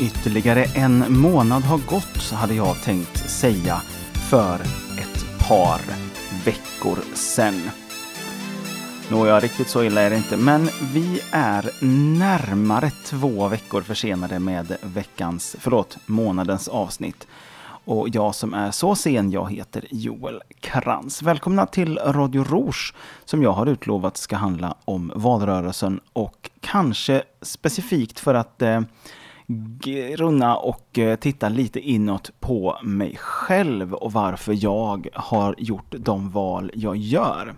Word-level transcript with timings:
Ytterligare 0.00 0.64
en 0.64 1.20
månad 1.20 1.62
har 1.62 1.78
gått, 1.78 2.30
hade 2.32 2.54
jag 2.54 2.82
tänkt 2.84 3.30
säga, 3.30 3.82
för 4.30 4.60
ett 4.98 5.48
par 5.48 5.80
veckor 6.44 6.98
sedan. 7.14 7.70
Nåja, 9.10 9.40
riktigt 9.40 9.68
så 9.68 9.84
illa 9.84 10.00
är 10.00 10.10
det 10.10 10.16
inte, 10.16 10.36
men 10.36 10.68
vi 10.92 11.20
är 11.32 11.84
närmare 12.18 12.90
två 12.90 13.48
veckor 13.48 13.82
försenade 13.82 14.38
med 14.38 14.76
veckans, 14.82 15.56
förlåt, 15.58 15.98
månadens 16.06 16.68
avsnitt. 16.68 17.26
Och 17.84 18.08
jag 18.08 18.34
som 18.34 18.54
är 18.54 18.70
så 18.70 18.94
sen, 18.94 19.30
jag 19.30 19.52
heter 19.52 19.84
Joel 19.90 20.42
Krantz. 20.60 21.22
Välkomna 21.22 21.66
till 21.66 21.98
Radio 21.98 22.44
Rouge 22.44 22.94
som 23.24 23.42
jag 23.42 23.52
har 23.52 23.66
utlovat 23.66 24.16
ska 24.16 24.36
handla 24.36 24.74
om 24.84 25.12
valrörelsen 25.14 26.00
och 26.12 26.50
kanske 26.60 27.22
specifikt 27.42 28.20
för 28.20 28.34
att 28.34 28.62
eh, 28.62 28.80
grunna 29.80 30.56
och 30.56 30.98
eh, 30.98 31.16
titta 31.16 31.48
lite 31.48 31.80
inåt 31.80 32.30
på 32.40 32.78
mig 32.82 33.16
själv 33.16 33.94
och 33.94 34.12
varför 34.12 34.64
jag 34.64 35.08
har 35.12 35.54
gjort 35.58 35.94
de 35.98 36.30
val 36.30 36.70
jag 36.74 36.96
gör. 36.96 37.54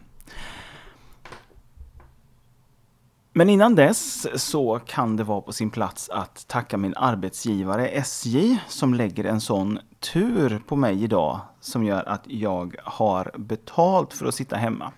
Men 3.34 3.50
innan 3.50 3.74
dess 3.74 4.26
så 4.34 4.78
kan 4.86 5.16
det 5.16 5.24
vara 5.24 5.40
på 5.40 5.52
sin 5.52 5.70
plats 5.70 6.10
att 6.10 6.48
tacka 6.48 6.76
min 6.76 6.94
arbetsgivare 6.96 7.88
SJ 7.88 8.58
som 8.68 8.94
lägger 8.94 9.24
en 9.24 9.40
sån 9.40 9.78
tur 10.12 10.62
på 10.66 10.76
mig 10.76 11.04
idag 11.04 11.40
som 11.60 11.84
gör 11.84 12.08
att 12.08 12.22
jag 12.26 12.76
har 12.84 13.30
betalt 13.38 14.12
för 14.12 14.26
att 14.26 14.34
sitta 14.34 14.56
hemma. 14.56 14.92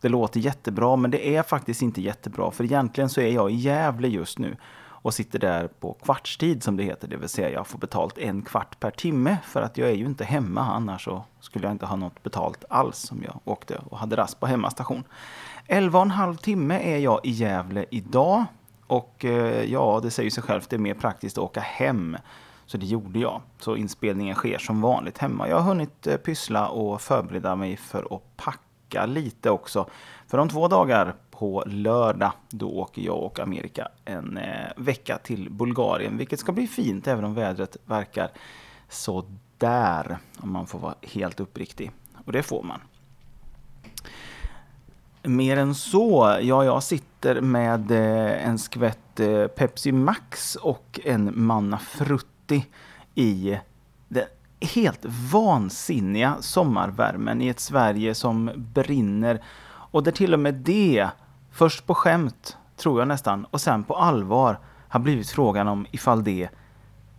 Det 0.00 0.08
låter 0.08 0.40
jättebra 0.40 0.96
men 0.96 1.10
det 1.10 1.36
är 1.36 1.42
faktiskt 1.42 1.82
inte 1.82 2.00
jättebra 2.00 2.50
för 2.50 2.64
egentligen 2.64 3.10
så 3.10 3.20
är 3.20 3.32
jag 3.32 3.50
i 3.50 3.54
Gävle 3.54 4.08
just 4.08 4.38
nu 4.38 4.56
och 5.02 5.14
sitter 5.14 5.38
där 5.38 5.68
på 5.68 5.92
kvartstid 5.92 6.62
som 6.62 6.76
det 6.76 6.82
heter, 6.82 7.08
det 7.08 7.16
vill 7.16 7.28
säga 7.28 7.50
jag 7.50 7.66
får 7.66 7.78
betalt 7.78 8.18
en 8.18 8.42
kvart 8.42 8.80
per 8.80 8.90
timme 8.90 9.36
för 9.44 9.62
att 9.62 9.78
jag 9.78 9.88
är 9.88 9.94
ju 9.94 10.06
inte 10.06 10.24
hemma 10.24 10.60
annars 10.60 11.04
så 11.04 11.24
skulle 11.40 11.64
jag 11.64 11.74
inte 11.74 11.86
ha 11.86 11.96
något 11.96 12.22
betalt 12.22 12.64
alls 12.68 13.10
om 13.10 13.22
jag 13.24 13.40
åkte 13.44 13.80
och 13.90 13.98
hade 13.98 14.16
rast 14.16 14.40
på 14.40 14.46
hemmastation. 14.46 15.04
11 15.66 15.98
och 15.98 16.04
en 16.04 16.10
halv 16.10 16.36
timme 16.36 16.94
är 16.94 16.98
jag 16.98 17.20
i 17.22 17.30
Gävle 17.30 17.84
idag 17.90 18.44
och 18.86 19.24
eh, 19.24 19.64
ja, 19.64 20.00
det 20.02 20.10
säger 20.10 20.30
sig 20.30 20.42
självt, 20.42 20.70
det 20.70 20.76
är 20.76 20.80
mer 20.80 20.94
praktiskt 20.94 21.38
att 21.38 21.44
åka 21.44 21.60
hem. 21.60 22.16
Så 22.66 22.76
det 22.78 22.86
gjorde 22.86 23.18
jag. 23.18 23.42
Så 23.58 23.76
inspelningen 23.76 24.34
sker 24.34 24.58
som 24.58 24.80
vanligt 24.80 25.18
hemma. 25.18 25.48
Jag 25.48 25.56
har 25.56 25.62
hunnit 25.62 26.06
eh, 26.06 26.16
pyssla 26.16 26.68
och 26.68 27.00
förbereda 27.00 27.56
mig 27.56 27.76
för 27.76 28.14
att 28.14 28.36
packa 28.36 28.69
lite 29.06 29.50
också. 29.50 29.86
För 30.26 30.38
om 30.38 30.48
två 30.48 30.68
dagar 30.68 31.14
på 31.30 31.64
lördag. 31.66 32.32
Då 32.50 32.70
åker 32.70 33.02
jag 33.02 33.22
och 33.22 33.40
Amerika 33.40 33.88
en 34.04 34.36
eh, 34.36 34.68
vecka 34.76 35.18
till 35.18 35.50
Bulgarien, 35.50 36.16
vilket 36.16 36.40
ska 36.40 36.52
bli 36.52 36.66
fint 36.66 37.06
även 37.06 37.24
om 37.24 37.34
vädret 37.34 37.76
verkar 37.84 38.30
så 38.88 39.24
där 39.58 40.18
om 40.40 40.52
man 40.52 40.66
får 40.66 40.78
vara 40.78 40.94
helt 41.02 41.40
uppriktig. 41.40 41.90
Och 42.26 42.32
det 42.32 42.42
får 42.42 42.62
man. 42.62 42.80
Mer 45.22 45.56
än 45.56 45.74
så, 45.74 46.38
ja, 46.42 46.64
jag 46.64 46.82
sitter 46.82 47.40
med 47.40 47.90
eh, 47.90 48.46
en 48.48 48.58
skvätt 48.58 49.20
eh, 49.20 49.46
Pepsi 49.46 49.92
Max 49.92 50.56
och 50.56 51.00
en 51.04 51.32
Manna 51.34 51.78
Frutti 51.78 52.66
i 53.14 53.58
det 54.08 54.39
helt 54.60 55.04
vansinniga 55.32 56.36
sommarvärmen 56.40 57.42
i 57.42 57.48
ett 57.48 57.60
Sverige 57.60 58.14
som 58.14 58.50
brinner 58.56 59.42
och 59.66 60.02
där 60.02 60.12
till 60.12 60.34
och 60.34 60.40
med 60.40 60.54
det 60.54 61.10
Först 61.50 61.86
på 61.86 61.94
skämt, 61.94 62.56
tror 62.76 63.00
jag 63.00 63.08
nästan, 63.08 63.44
och 63.44 63.60
sen 63.60 63.84
på 63.84 63.96
allvar 63.96 64.58
har 64.88 65.00
blivit 65.00 65.30
frågan 65.30 65.68
om 65.68 65.86
ifall 65.90 66.24
det 66.24 66.48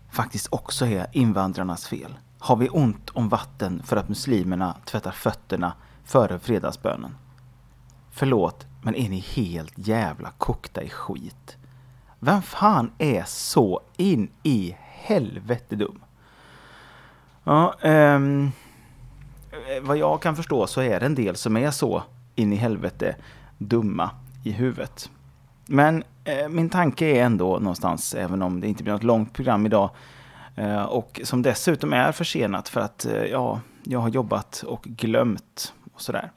faktiskt 0.09 0.47
också 0.51 0.85
är 0.85 1.07
invandrarnas 1.11 1.87
fel. 1.87 2.17
Har 2.39 2.55
vi 2.55 2.69
ont 2.69 3.09
om 3.09 3.29
vatten 3.29 3.83
för 3.83 3.97
att 3.97 4.09
muslimerna 4.09 4.75
tvättar 4.85 5.11
fötterna 5.11 5.73
före 6.03 6.39
fredagsbönen? 6.39 7.15
Förlåt, 8.11 8.65
men 8.81 8.95
är 8.95 9.09
ni 9.09 9.19
helt 9.19 9.73
jävla 9.75 10.31
kokta 10.31 10.81
i 10.81 10.89
skit? 10.89 11.57
Vem 12.19 12.41
fan 12.41 12.91
är 12.97 13.23
så 13.23 13.81
in 13.97 14.29
i 14.43 14.75
helvete 14.79 15.75
dum? 15.75 15.99
Ja, 17.43 17.75
um, 17.83 18.51
vad 19.81 19.97
jag 19.97 20.21
kan 20.21 20.35
förstå 20.35 20.67
så 20.67 20.81
är 20.81 20.99
det 20.99 21.05
en 21.05 21.15
del 21.15 21.35
som 21.35 21.57
är 21.57 21.71
så 21.71 22.03
in 22.35 22.53
i 22.53 22.55
helvete 22.55 23.15
dumma 23.57 24.09
i 24.43 24.51
huvudet. 24.51 25.09
Men 25.65 26.03
eh, 26.23 26.49
min 26.49 26.69
tanke 26.69 27.05
är 27.05 27.23
ändå 27.23 27.59
någonstans, 27.59 28.13
även 28.13 28.41
om 28.41 28.61
det 28.61 28.67
inte 28.67 28.83
blir 28.83 28.93
något 28.93 29.03
långt 29.03 29.33
program 29.33 29.65
idag, 29.65 29.89
eh, 30.55 30.83
och 30.83 31.21
som 31.23 31.41
dessutom 31.41 31.93
är 31.93 32.11
försenat 32.11 32.69
för 32.69 32.81
att 32.81 33.05
eh, 33.05 33.23
ja, 33.23 33.59
jag 33.83 33.99
har 33.99 34.09
jobbat 34.09 34.63
och 34.67 34.83
glömt 34.83 35.73
och 35.93 36.01
sådär. 36.01 36.31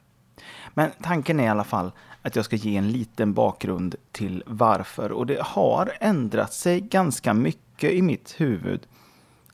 Men 0.73 0.91
tanken 1.01 1.39
är 1.39 1.43
i 1.43 1.47
alla 1.47 1.63
fall 1.63 1.91
att 2.21 2.35
jag 2.35 2.45
ska 2.45 2.55
ge 2.55 2.77
en 2.77 2.91
liten 2.91 3.33
bakgrund 3.33 3.95
till 4.11 4.43
varför 4.45 5.11
och 5.11 5.25
det 5.25 5.41
har 5.41 5.93
ändrat 5.99 6.53
sig 6.53 6.81
ganska 6.81 7.33
mycket 7.33 7.91
i 7.91 8.01
mitt 8.01 8.35
huvud. 8.37 8.87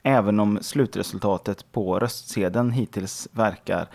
Även 0.03 0.39
om 0.39 0.59
slutresultatet 0.61 1.71
på 1.71 1.99
röstsedeln 1.99 2.71
hittills 2.71 3.27
verkar 3.31 3.87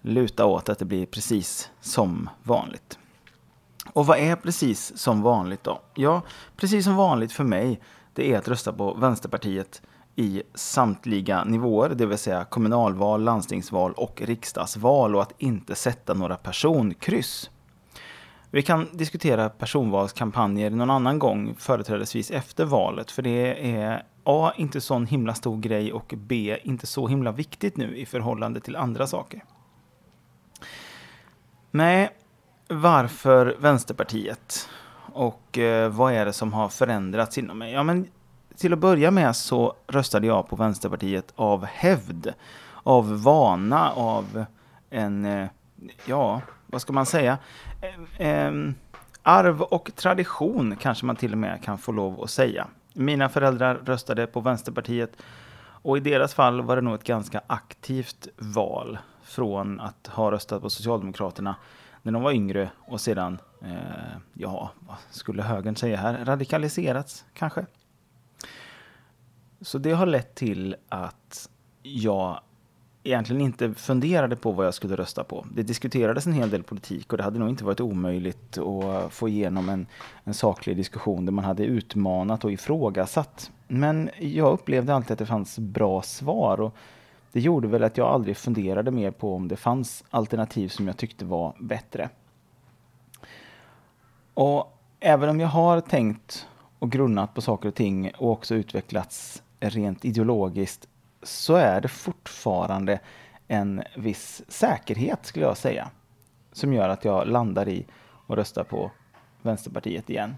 luta 0.00 0.44
åt 0.44 0.68
att 0.68 0.78
det 0.78 0.84
blir 0.84 1.06
precis 1.06 1.70
som 1.80 2.30
vanligt. 2.42 2.98
Och 3.92 4.06
vad 4.06 4.18
är 4.18 4.36
precis 4.36 4.98
som 4.98 5.22
vanligt 5.22 5.64
då? 5.64 5.80
Ja, 5.94 6.22
precis 6.56 6.84
som 6.84 6.96
vanligt 6.96 7.32
för 7.32 7.44
mig, 7.44 7.80
det 8.14 8.32
är 8.32 8.38
att 8.38 8.48
rösta 8.48 8.72
på 8.72 8.94
Vänsterpartiet 8.94 9.82
i 10.16 10.42
samtliga 10.54 11.44
nivåer, 11.44 11.88
det 11.94 12.06
vill 12.06 12.18
säga 12.18 12.44
kommunalval, 12.44 13.22
landstingsval 13.22 13.92
och 13.92 14.22
riksdagsval 14.24 15.16
och 15.16 15.22
att 15.22 15.32
inte 15.38 15.74
sätta 15.74 16.14
några 16.14 16.36
personkryss. 16.36 17.50
Vi 18.50 18.62
kan 18.62 18.88
diskutera 18.92 19.48
personvalskampanjer 19.48 20.70
någon 20.70 20.90
annan 20.90 21.18
gång, 21.18 21.54
företrädesvis 21.58 22.30
efter 22.30 22.64
valet, 22.64 23.10
för 23.10 23.22
det 23.22 23.72
är 23.76 24.02
A. 24.24 24.52
inte 24.56 24.80
sån 24.80 25.06
himla 25.06 25.34
stor 25.34 25.58
grej 25.58 25.92
och 25.92 26.14
B. 26.16 26.58
inte 26.62 26.86
så 26.86 27.08
himla 27.08 27.32
viktigt 27.32 27.76
nu 27.76 27.96
i 27.96 28.06
förhållande 28.06 28.60
till 28.60 28.76
andra 28.76 29.06
saker. 29.06 29.44
Nej, 31.70 32.10
varför 32.68 33.56
Vänsterpartiet? 33.58 34.68
Och 35.12 35.58
eh, 35.58 35.90
vad 35.90 36.12
är 36.12 36.24
det 36.24 36.32
som 36.32 36.52
har 36.52 36.68
förändrats 36.68 37.38
inom 37.38 37.58
mig? 37.58 37.72
Ja, 37.72 37.82
men 37.82 38.06
till 38.56 38.72
att 38.72 38.78
börja 38.78 39.10
med 39.10 39.36
så 39.36 39.74
röstade 39.86 40.26
jag 40.26 40.48
på 40.48 40.56
Vänsterpartiet 40.56 41.32
av 41.36 41.64
hävd, 41.64 42.34
av 42.82 43.22
vana, 43.22 43.90
av 43.90 44.44
en, 44.90 45.24
eh, 45.24 45.48
ja, 46.06 46.40
vad 46.72 46.82
ska 46.82 46.92
man 46.92 47.06
säga? 47.06 47.38
Eh, 47.80 48.28
eh, 48.28 48.52
arv 49.22 49.62
och 49.62 49.90
tradition 49.96 50.76
kanske 50.76 51.06
man 51.06 51.16
till 51.16 51.32
och 51.32 51.38
med 51.38 51.62
kan 51.62 51.78
få 51.78 51.92
lov 51.92 52.22
att 52.22 52.30
säga. 52.30 52.66
Mina 52.92 53.28
föräldrar 53.28 53.74
röstade 53.74 54.26
på 54.26 54.40
Vänsterpartiet 54.40 55.16
och 55.82 55.96
i 55.96 56.00
deras 56.00 56.34
fall 56.34 56.62
var 56.62 56.76
det 56.76 56.82
nog 56.82 56.94
ett 56.94 57.04
ganska 57.04 57.40
aktivt 57.46 58.28
val 58.36 58.98
från 59.22 59.80
att 59.80 60.06
ha 60.06 60.30
röstat 60.30 60.62
på 60.62 60.70
Socialdemokraterna 60.70 61.56
när 62.02 62.12
de 62.12 62.22
var 62.22 62.32
yngre 62.32 62.70
och 62.78 63.00
sedan, 63.00 63.38
eh, 63.62 64.16
ja, 64.32 64.70
vad 64.78 64.96
skulle 65.10 65.42
högern 65.42 65.76
säga 65.76 65.96
här, 65.96 66.24
radikaliserats 66.24 67.24
kanske. 67.34 67.66
Så 69.60 69.78
det 69.78 69.92
har 69.92 70.06
lett 70.06 70.34
till 70.34 70.76
att 70.88 71.50
jag 71.82 72.40
egentligen 73.02 73.42
inte 73.42 73.74
funderade 73.74 74.36
på 74.36 74.52
vad 74.52 74.66
jag 74.66 74.74
skulle 74.74 74.96
rösta 74.96 75.24
på. 75.24 75.46
Det 75.54 75.62
diskuterades 75.62 76.26
en 76.26 76.32
hel 76.32 76.50
del 76.50 76.62
politik 76.62 77.12
och 77.12 77.18
det 77.18 77.24
hade 77.24 77.38
nog 77.38 77.48
inte 77.48 77.64
varit 77.64 77.80
omöjligt 77.80 78.58
att 78.58 79.12
få 79.12 79.28
igenom 79.28 79.68
en, 79.68 79.86
en 80.24 80.34
saklig 80.34 80.76
diskussion 80.76 81.24
där 81.26 81.32
man 81.32 81.44
hade 81.44 81.64
utmanat 81.64 82.44
och 82.44 82.52
ifrågasatt. 82.52 83.50
Men 83.68 84.10
jag 84.18 84.52
upplevde 84.52 84.94
alltid 84.94 85.12
att 85.12 85.18
det 85.18 85.26
fanns 85.26 85.58
bra 85.58 86.02
svar 86.02 86.60
och 86.60 86.74
det 87.32 87.40
gjorde 87.40 87.68
väl 87.68 87.84
att 87.84 87.96
jag 87.96 88.08
aldrig 88.08 88.36
funderade 88.36 88.90
mer 88.90 89.10
på 89.10 89.34
om 89.34 89.48
det 89.48 89.56
fanns 89.56 90.04
alternativ 90.10 90.68
som 90.68 90.86
jag 90.86 90.96
tyckte 90.96 91.24
var 91.24 91.54
bättre. 91.58 92.08
Och 94.34 94.78
även 95.00 95.28
om 95.28 95.40
jag 95.40 95.48
har 95.48 95.80
tänkt 95.80 96.46
och 96.78 96.90
grunnat 96.90 97.34
på 97.34 97.40
saker 97.40 97.68
och 97.68 97.74
ting 97.74 98.10
och 98.18 98.30
också 98.30 98.54
utvecklats 98.54 99.42
rent 99.60 100.04
ideologiskt 100.04 100.88
så 101.22 101.54
är 101.54 101.80
det 101.80 101.88
fortfarande 101.88 103.00
en 103.48 103.82
viss 103.96 104.42
säkerhet 104.48 105.26
skulle 105.26 105.44
jag 105.44 105.56
säga. 105.56 105.90
Som 106.52 106.72
gör 106.72 106.88
att 106.88 107.04
jag 107.04 107.28
landar 107.28 107.68
i 107.68 107.86
och 108.26 108.36
röstar 108.36 108.64
på 108.64 108.90
Vänsterpartiet 109.42 110.10
igen. 110.10 110.36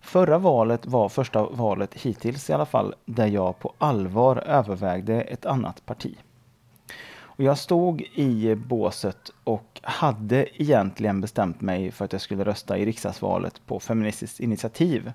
Förra 0.00 0.38
valet 0.38 0.86
var 0.86 1.08
första 1.08 1.46
valet 1.46 1.94
hittills 1.94 2.50
i 2.50 2.52
alla 2.52 2.66
fall 2.66 2.94
där 3.04 3.26
jag 3.26 3.58
på 3.58 3.72
allvar 3.78 4.36
övervägde 4.36 5.20
ett 5.20 5.46
annat 5.46 5.86
parti. 5.86 6.16
Och 7.36 7.44
jag 7.44 7.58
stod 7.58 8.00
i 8.00 8.54
båset 8.54 9.30
och 9.44 9.80
hade 9.82 10.62
egentligen 10.62 11.20
bestämt 11.20 11.60
mig 11.60 11.90
för 11.90 12.04
att 12.04 12.12
jag 12.12 12.20
skulle 12.20 12.44
rösta 12.44 12.78
i 12.78 12.86
riksdagsvalet 12.86 13.66
på 13.66 13.80
Feministiskt 13.80 14.40
initiativ. 14.40 15.12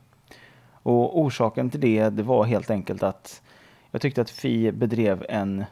Och 0.71 1.19
orsaken 1.19 1.69
till 1.69 1.79
det, 1.79 2.09
det 2.09 2.23
var 2.23 2.43
helt 2.43 2.69
enkelt 2.69 3.03
att 3.03 3.41
jag 3.91 4.01
tyckte 4.01 4.21
att 4.21 4.29
Fi 4.29 4.71
bedrev 4.71 5.25
en 5.29 5.65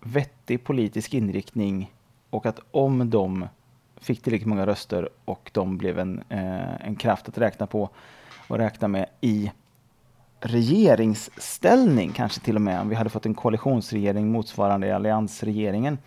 vettig 0.00 0.64
politisk 0.64 1.14
inriktning 1.14 1.92
och 2.30 2.46
att 2.46 2.60
om 2.70 3.10
de 3.10 3.48
fick 3.96 4.22
tillräckligt 4.22 4.48
många 4.48 4.66
röster 4.66 5.08
och 5.24 5.50
de 5.54 5.78
blev 5.78 5.98
en, 5.98 6.22
eh, 6.28 6.86
en 6.86 6.96
kraft 6.96 7.28
att 7.28 7.38
räkna 7.38 7.66
på 7.66 7.90
och 8.48 8.58
räkna 8.58 8.88
med 8.88 9.06
i 9.20 9.52
regeringsställning, 10.40 12.12
kanske 12.12 12.40
till 12.40 12.56
och 12.56 12.62
med 12.62 12.80
om 12.80 12.88
vi 12.88 12.94
hade 12.94 13.10
fått 13.10 13.26
en 13.26 13.34
koalitionsregering 13.34 14.32
motsvarande 14.32 14.96
alliansregeringen, 14.96 15.98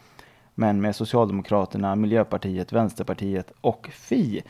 men 0.56 0.82
med 0.82 0.96
Socialdemokraterna, 0.96 1.96
Miljöpartiet, 1.96 2.74
Vänsterpartiet 2.74 3.52
och 3.62 3.90
Fi, 3.92 4.44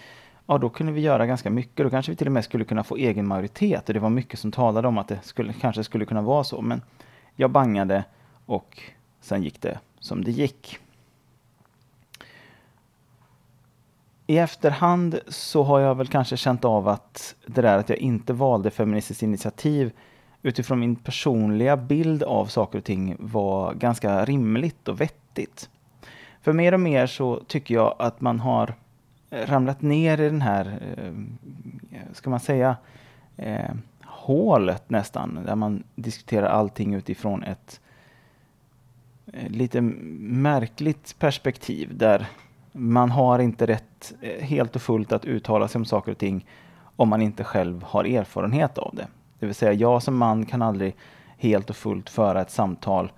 ja 0.47 0.57
då 0.57 0.69
kunde 0.69 0.91
vi 0.91 1.01
göra 1.01 1.25
ganska 1.25 1.49
mycket. 1.49 1.83
Då 1.83 1.89
kanske 1.89 2.11
vi 2.11 2.15
till 2.15 2.27
och 2.27 2.33
med 2.33 2.43
skulle 2.43 2.65
kunna 2.65 2.83
få 2.83 2.95
egen 2.95 3.27
majoritet 3.27 3.87
och 3.87 3.93
det 3.93 3.99
var 3.99 4.09
mycket 4.09 4.39
som 4.39 4.51
talade 4.51 4.87
om 4.87 4.97
att 4.97 5.07
det 5.07 5.19
skulle, 5.23 5.53
kanske 5.53 5.83
skulle 5.83 6.05
kunna 6.05 6.21
vara 6.21 6.43
så, 6.43 6.61
men 6.61 6.81
jag 7.35 7.49
bangade 7.49 8.03
och 8.45 8.79
sen 9.21 9.43
gick 9.43 9.61
det 9.61 9.79
som 9.99 10.23
det 10.23 10.31
gick. 10.31 10.79
I 14.27 14.37
efterhand 14.37 15.19
så 15.27 15.63
har 15.63 15.79
jag 15.79 15.95
väl 15.95 16.07
kanske 16.07 16.37
känt 16.37 16.65
av 16.65 16.87
att 16.87 17.35
det 17.45 17.61
där 17.61 17.77
att 17.77 17.89
jag 17.89 17.97
inte 17.97 18.33
valde 18.33 18.71
Feministiskt 18.71 19.23
initiativ 19.23 19.91
utifrån 20.41 20.79
min 20.79 20.95
personliga 20.95 21.77
bild 21.77 22.23
av 22.23 22.45
saker 22.45 22.77
och 22.77 22.83
ting 22.83 23.15
var 23.19 23.73
ganska 23.73 24.25
rimligt 24.25 24.87
och 24.87 25.01
vettigt. 25.01 25.69
För 26.41 26.53
mer 26.53 26.73
och 26.73 26.79
mer 26.79 27.07
så 27.07 27.39
tycker 27.47 27.75
jag 27.75 27.95
att 27.99 28.21
man 28.21 28.39
har 28.39 28.73
Eh, 29.33 29.47
ramlat 29.47 29.81
ner 29.81 30.21
i 30.21 30.29
den 30.29 30.41
här, 30.41 30.79
eh, 30.97 31.99
ska 32.11 32.29
man 32.29 32.39
säga, 32.39 32.75
eh, 33.37 33.71
hålet 34.03 34.89
nästan, 34.89 35.39
där 35.45 35.55
man 35.55 35.83
diskuterar 35.95 36.47
allting 36.47 36.93
utifrån 36.93 37.43
ett 37.43 37.81
eh, 39.33 39.49
lite 39.49 39.81
märkligt 39.81 41.15
perspektiv 41.19 41.97
där 41.97 42.27
man 42.71 43.11
har 43.11 43.39
inte 43.39 43.67
rätt 43.67 44.13
helt 44.39 44.75
och 44.75 44.81
fullt 44.81 45.11
att 45.11 45.25
uttala 45.25 45.67
sig 45.67 45.79
om 45.79 45.85
saker 45.85 46.11
och 46.11 46.17
ting 46.17 46.45
om 46.95 47.09
man 47.09 47.21
inte 47.21 47.43
själv 47.43 47.83
har 47.83 48.03
erfarenhet 48.03 48.77
av 48.77 48.95
det. 48.95 49.07
Det 49.39 49.45
vill 49.45 49.55
säga, 49.55 49.73
jag 49.73 50.03
som 50.03 50.17
man 50.17 50.45
kan 50.45 50.61
aldrig 50.61 50.95
helt 51.37 51.69
och 51.69 51.75
fullt 51.75 52.09
föra 52.09 52.41
ett 52.41 52.51
samtal 52.51 53.11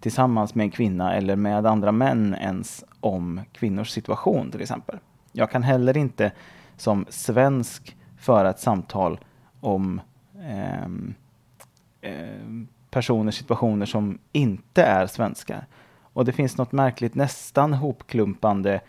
tillsammans 0.00 0.54
med 0.54 0.64
en 0.64 0.70
kvinna 0.70 1.14
eller 1.14 1.36
med 1.36 1.66
andra 1.66 1.92
män 1.92 2.36
ens 2.40 2.84
om 3.00 3.40
kvinnors 3.52 3.90
situation 3.90 4.50
till 4.50 4.60
exempel. 4.60 4.98
Jag 5.32 5.50
kan 5.50 5.62
heller 5.62 5.96
inte 5.96 6.32
som 6.76 7.06
svensk 7.08 7.96
föra 8.18 8.50
ett 8.50 8.60
samtal 8.60 9.20
om 9.60 10.00
eh, 10.40 10.88
personers 12.90 13.34
situationer 13.34 13.86
som 13.86 14.18
inte 14.32 14.82
är 14.82 15.06
svenskar. 15.06 15.66
Och 16.00 16.24
det 16.24 16.32
finns 16.32 16.56
något 16.56 16.72
märkligt, 16.72 17.14
nästan 17.14 17.72
hopklumpande 17.72 18.80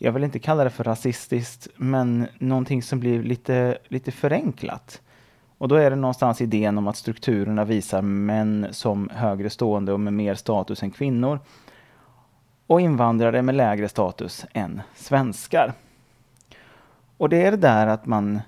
jag 0.00 0.12
vill 0.12 0.24
inte 0.24 0.38
kalla 0.38 0.64
det 0.64 0.70
för 0.70 0.84
rasistiskt, 0.84 1.68
men 1.76 2.28
någonting 2.38 2.82
som 2.82 3.00
blir 3.00 3.22
lite, 3.22 3.78
lite 3.88 4.12
förenklat. 4.12 5.02
Och 5.58 5.68
då 5.68 5.74
är 5.74 5.90
det 5.90 5.96
någonstans 5.96 6.40
idén 6.40 6.78
om 6.78 6.88
att 6.88 6.96
strukturerna 6.96 7.64
visar 7.64 8.02
män 8.02 8.66
som 8.70 9.08
högre 9.12 9.50
stående 9.50 9.92
och 9.92 10.00
med 10.00 10.12
mer 10.12 10.34
status 10.34 10.82
än 10.82 10.90
kvinnor 10.90 11.40
och 12.66 12.80
invandrare 12.80 13.42
med 13.42 13.54
lägre 13.54 13.88
status 13.88 14.46
än 14.52 14.80
svenskar. 14.94 15.72
Och 17.18 17.28
det 17.28 17.42
är 17.42 17.50
det 17.50 17.56
där 17.56 17.86
att 17.86 18.06
man, 18.06 18.40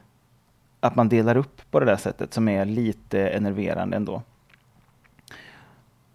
att 0.80 0.96
man 0.96 1.08
delar 1.08 1.36
upp 1.36 1.70
på 1.70 1.80
det 1.80 1.86
där 1.86 1.96
sättet 1.96 2.34
som 2.34 2.48
är 2.48 2.64
lite 2.64 3.28
enerverande 3.28 3.96
ändå. 3.96 4.22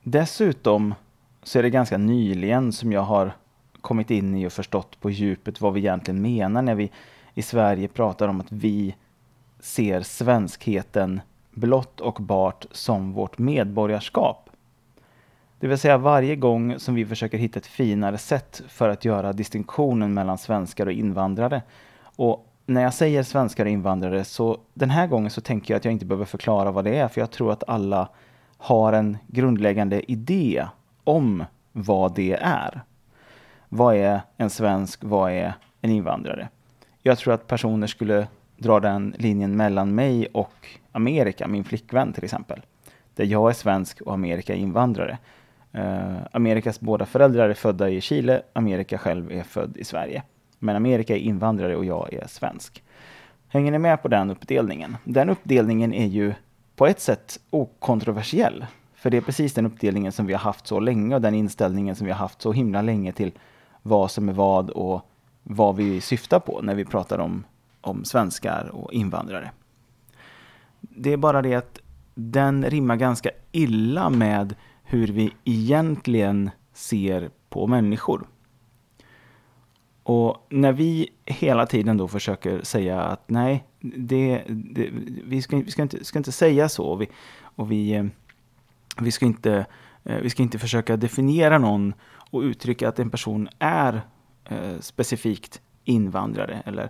Dessutom 0.03 0.93
så 1.43 1.59
är 1.59 1.63
det 1.63 1.69
ganska 1.69 1.97
nyligen 1.97 2.73
som 2.73 2.91
jag 2.91 3.01
har 3.01 3.31
kommit 3.81 4.11
in 4.11 4.35
i 4.35 4.47
och 4.47 4.53
förstått 4.53 4.99
på 5.01 5.09
djupet 5.09 5.61
vad 5.61 5.73
vi 5.73 5.79
egentligen 5.79 6.21
menar 6.21 6.61
när 6.61 6.75
vi 6.75 6.91
i 7.33 7.41
Sverige 7.41 7.87
pratar 7.87 8.27
om 8.27 8.39
att 8.39 8.51
vi 8.51 8.95
ser 9.59 10.01
svenskheten 10.01 11.21
blott 11.51 12.01
och 12.01 12.17
bart 12.21 12.65
som 12.71 13.13
vårt 13.13 13.37
medborgarskap. 13.37 14.49
Det 15.59 15.67
vill 15.67 15.77
säga 15.77 15.97
varje 15.97 16.35
gång 16.35 16.79
som 16.79 16.95
vi 16.95 17.05
försöker 17.05 17.37
hitta 17.37 17.59
ett 17.59 17.67
finare 17.67 18.17
sätt 18.17 18.63
för 18.67 18.89
att 18.89 19.05
göra 19.05 19.33
distinktionen 19.33 20.13
mellan 20.13 20.37
svenskar 20.37 20.85
och 20.85 20.91
invandrare. 20.91 21.61
Och 22.15 22.44
när 22.65 22.81
jag 22.81 22.93
säger 22.93 23.23
svenskar 23.23 23.65
och 23.65 23.71
invandrare 23.71 24.23
så 24.23 24.57
den 24.73 24.89
här 24.89 25.07
gången 25.07 25.31
så 25.31 25.41
tänker 25.41 25.73
jag 25.73 25.77
att 25.79 25.85
jag 25.85 25.91
inte 25.91 26.05
behöver 26.05 26.25
förklara 26.25 26.71
vad 26.71 26.83
det 26.83 26.97
är 26.97 27.07
för 27.07 27.21
jag 27.21 27.31
tror 27.31 27.51
att 27.51 27.63
alla 27.67 28.09
har 28.57 28.93
en 28.93 29.17
grundläggande 29.27 30.11
idé 30.11 30.67
om 31.03 31.43
vad 31.71 32.15
det 32.15 32.33
är. 32.41 32.81
Vad 33.69 33.95
är 33.95 34.21
en 34.37 34.49
svensk? 34.49 35.03
Vad 35.03 35.31
är 35.31 35.53
en 35.81 35.91
invandrare? 35.91 36.49
Jag 37.01 37.17
tror 37.17 37.33
att 37.33 37.47
personer 37.47 37.87
skulle 37.87 38.27
dra 38.57 38.79
den 38.79 39.15
linjen 39.17 39.57
mellan 39.57 39.95
mig 39.95 40.27
och 40.27 40.67
Amerika, 40.91 41.47
min 41.47 41.63
flickvän 41.63 42.13
till 42.13 42.23
exempel. 42.23 42.61
Där 43.15 43.25
jag 43.25 43.49
är 43.49 43.53
svensk 43.53 44.01
och 44.01 44.13
Amerika 44.13 44.53
är 44.53 44.57
invandrare. 44.57 45.17
Uh, 45.75 46.17
Amerikas 46.31 46.79
båda 46.79 47.05
föräldrar 47.05 47.49
är 47.49 47.53
födda 47.53 47.89
i 47.89 48.01
Chile, 48.01 48.41
Amerika 48.53 48.97
själv 48.97 49.31
är 49.31 49.43
född 49.43 49.77
i 49.77 49.83
Sverige. 49.83 50.23
Men 50.59 50.75
Amerika 50.75 51.15
är 51.15 51.19
invandrare 51.19 51.75
och 51.75 51.85
jag 51.85 52.13
är 52.13 52.27
svensk. 52.27 52.83
Hänger 53.47 53.71
ni 53.71 53.77
med 53.77 54.01
på 54.01 54.07
den 54.07 54.29
uppdelningen? 54.29 54.97
Den 55.03 55.29
uppdelningen 55.29 55.93
är 55.93 56.05
ju 56.05 56.33
på 56.75 56.87
ett 56.87 56.99
sätt 56.99 57.39
okontroversiell. 57.49 58.65
För 58.95 59.09
det 59.09 59.17
är 59.17 59.21
precis 59.21 59.53
den 59.53 59.65
uppdelningen 59.65 60.11
som 60.11 60.25
vi 60.25 60.33
har 60.33 60.39
haft 60.39 60.67
så 60.67 60.79
länge 60.79 61.15
och 61.15 61.21
den 61.21 61.35
inställningen 61.35 61.95
som 61.95 62.05
vi 62.05 62.11
har 62.11 62.19
haft 62.19 62.41
så 62.41 62.51
himla 62.51 62.81
länge 62.81 63.11
till 63.11 63.31
vad 63.81 64.11
som 64.11 64.29
är 64.29 64.33
vad 64.33 64.69
och 64.69 65.09
vad 65.43 65.75
vi 65.75 66.01
syftar 66.01 66.39
på 66.39 66.61
när 66.63 66.75
vi 66.75 66.85
pratar 66.85 67.19
om, 67.19 67.43
om 67.81 68.05
svenskar 68.05 68.69
och 68.73 68.93
invandrare. 68.93 69.51
Det 70.81 71.13
är 71.13 71.17
bara 71.17 71.41
det 71.41 71.55
att 71.55 71.79
den 72.15 72.65
rimmar 72.65 72.95
ganska 72.95 73.29
illa 73.51 74.09
med 74.09 74.55
hur 74.83 75.07
vi 75.07 75.33
egentligen 75.43 76.49
ser 76.73 77.29
på 77.49 77.67
människor. 77.67 78.27
Och 80.07 80.47
när 80.49 80.71
vi 80.71 81.09
hela 81.25 81.65
tiden 81.65 81.97
då 81.97 82.07
försöker 82.07 82.63
säga 82.63 83.01
att 83.01 83.29
nej, 83.29 83.63
det, 83.79 84.43
det, 84.47 84.89
vi, 85.25 85.41
ska, 85.41 85.57
vi 85.57 85.71
ska, 85.71 85.81
inte, 85.81 86.05
ska 86.05 86.19
inte 86.19 86.31
säga 86.31 86.69
så 86.69 86.85
och 86.85 87.01
vi, 87.01 87.07
och 87.41 87.71
vi, 87.71 87.93
eh, 87.93 88.05
vi, 88.97 89.11
ska 89.11 89.25
inte, 89.25 89.65
eh, 90.03 90.17
vi 90.17 90.29
ska 90.29 90.43
inte 90.43 90.59
försöka 90.59 90.97
definiera 90.97 91.57
någon 91.57 91.93
och 92.31 92.39
uttrycka 92.39 92.89
att 92.89 92.99
en 92.99 93.09
person 93.09 93.49
är 93.59 94.01
eh, 94.45 94.79
specifikt 94.79 95.61
invandrare. 95.83 96.61
Eller, 96.65 96.89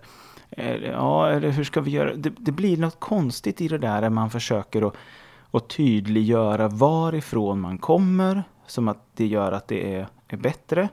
eh, 0.50 0.76
ja, 0.76 1.30
eller 1.30 1.50
hur 1.50 1.64
ska 1.64 1.82
vi 1.82 1.92
göra? 1.92 2.16
Det, 2.16 2.34
det, 2.38 2.52
blir 2.52 2.78
något 2.78 3.00
konstigt 3.00 3.62
i 3.62 3.68
det 3.68 3.78
där 3.78 4.02
när 4.02 4.10
man 4.10 4.30
försöker 4.30 4.88
att, 4.88 4.96
att 5.52 5.70
tydliggöra 5.70 6.68
varifrån 6.68 7.60
man 7.60 7.78
kommer, 7.78 8.44
som 8.68 8.88
att 8.88 9.06
det 9.14 9.28
gör 9.28 9.52
att 9.52 9.68
det 9.68 9.96
är, 9.96 10.08
är 10.28 10.38
bättre. 10.38 10.90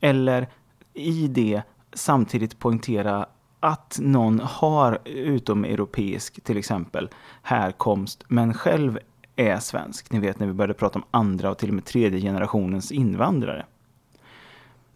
Eller 0.00 0.48
i 0.94 1.28
det 1.28 1.62
samtidigt 1.92 2.58
poängtera 2.58 3.26
att 3.60 3.98
någon 4.00 4.40
har 4.40 4.98
utomeuropeisk, 5.04 6.44
till 6.44 6.56
exempel, 6.56 7.08
härkomst, 7.42 8.24
men 8.28 8.54
själv 8.54 8.98
är 9.36 9.58
svensk. 9.58 10.10
Ni 10.12 10.20
vet 10.20 10.38
när 10.38 10.46
vi 10.46 10.52
började 10.52 10.74
prata 10.74 10.98
om 10.98 11.04
andra 11.10 11.50
och 11.50 11.58
till 11.58 11.68
och 11.68 11.74
med 11.74 11.84
tredje 11.84 12.20
generationens 12.20 12.92
invandrare. 12.92 13.66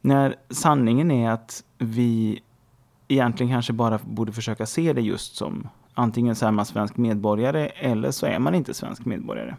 När 0.01 0.37
sanningen 0.51 1.11
är 1.11 1.31
att 1.31 1.65
vi 1.79 2.43
egentligen 3.09 3.53
kanske 3.53 3.73
bara 3.73 3.99
borde 4.05 4.33
försöka 4.33 4.67
se 4.67 4.93
det 4.93 5.01
just 5.01 5.37
som 5.37 5.69
antingen 5.95 6.37
så 6.37 6.47
är 6.47 6.51
man 6.51 6.67
svensk 6.67 6.97
medborgare 6.97 7.67
eller 7.67 8.11
så 8.11 8.27
är 8.27 8.39
man 8.39 8.55
inte 8.55 8.75
svensk 8.75 9.05
medborgare. 9.05 9.57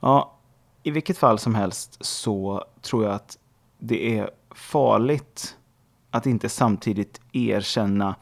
Ja, 0.00 0.34
i 0.82 0.90
vilket 0.90 1.18
fall 1.18 1.38
som 1.38 1.54
helst 1.54 1.96
så 2.00 2.64
tror 2.82 3.04
jag 3.04 3.14
att 3.14 3.38
det 3.78 4.18
är 4.18 4.30
farligt 4.58 5.56
att 6.10 6.26
inte 6.26 6.48
samtidigt 6.48 7.20
erkänna 7.32 8.14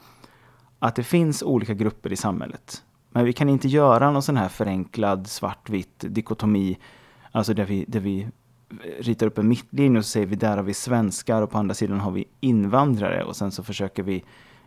att 0.78 0.96
det 0.96 1.04
finns 1.04 1.42
olika 1.42 1.74
grupper 1.74 2.12
i 2.12 2.16
samhället. 2.16 2.82
Men 3.10 3.24
vi 3.24 3.32
kan 3.32 3.48
inte 3.48 3.68
göra 3.68 4.10
någon 4.10 4.22
sån 4.22 4.36
här 4.36 4.48
förenklad 4.48 5.26
svartvitt 5.26 6.04
dikotomi 6.08 6.78
Alltså 7.36 7.54
där 7.54 7.64
vi, 7.64 7.84
där 7.88 8.00
vi 8.00 8.28
ritar 8.98 9.26
upp 9.26 9.38
en 9.38 9.48
mittlinje 9.48 9.98
och 9.98 10.04
så 10.04 10.10
säger 10.10 10.26
vi 10.26 10.36
där 10.36 10.56
har 10.56 10.62
vi 10.62 10.74
svenskar 10.74 11.42
och 11.42 11.50
på 11.50 11.58
andra 11.58 11.74
sidan 11.74 12.00
har 12.00 12.10
vi 12.10 12.24
invandrare 12.40 13.24
och 13.24 13.36
sen 13.36 13.50
så 13.50 13.62
försöker 13.62 14.02
vi 14.02 14.24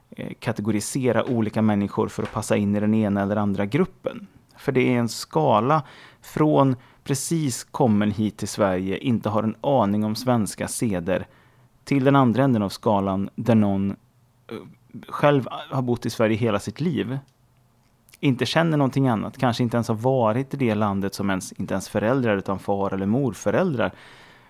eh, 0.09 0.33
kategorisera 0.39 1.25
olika 1.25 1.61
människor 1.61 2.07
för 2.07 2.23
att 2.23 2.31
passa 2.31 2.57
in 2.57 2.75
i 2.75 2.79
den 2.79 2.93
ena 2.93 3.21
eller 3.21 3.35
andra 3.35 3.65
gruppen. 3.65 4.27
För 4.57 4.71
det 4.71 4.81
är 4.81 4.99
en 4.99 5.09
skala 5.09 5.83
från 6.21 6.75
precis 7.03 7.63
kommen 7.63 8.11
hit 8.11 8.37
till 8.37 8.47
Sverige, 8.47 8.97
inte 8.97 9.29
har 9.29 9.43
en 9.43 9.55
aning 9.61 10.03
om 10.03 10.15
svenska 10.15 10.67
seder, 10.67 11.27
till 11.89 12.03
den 12.03 12.15
andra 12.15 12.43
änden 12.43 12.61
av 12.61 12.69
skalan 12.69 13.29
där 13.35 13.55
någon 13.55 13.91
eh, 14.47 14.57
själv 15.07 15.47
har 15.49 15.81
bott 15.81 16.05
i 16.05 16.09
Sverige 16.09 16.37
hela 16.37 16.59
sitt 16.59 16.81
liv, 16.81 17.19
inte 18.19 18.45
känner 18.45 18.77
någonting 18.77 19.07
annat, 19.07 19.37
kanske 19.37 19.63
inte 19.63 19.77
ens 19.77 19.87
har 19.87 19.95
varit 19.95 20.53
i 20.53 20.57
det 20.57 20.75
landet 20.75 21.13
som 21.13 21.29
ens, 21.29 21.51
inte 21.51 21.73
ens 21.73 21.89
föräldrar 21.89 22.37
utan 22.37 22.59
far 22.59 22.93
eller 22.93 23.05
morföräldrar 23.05 23.91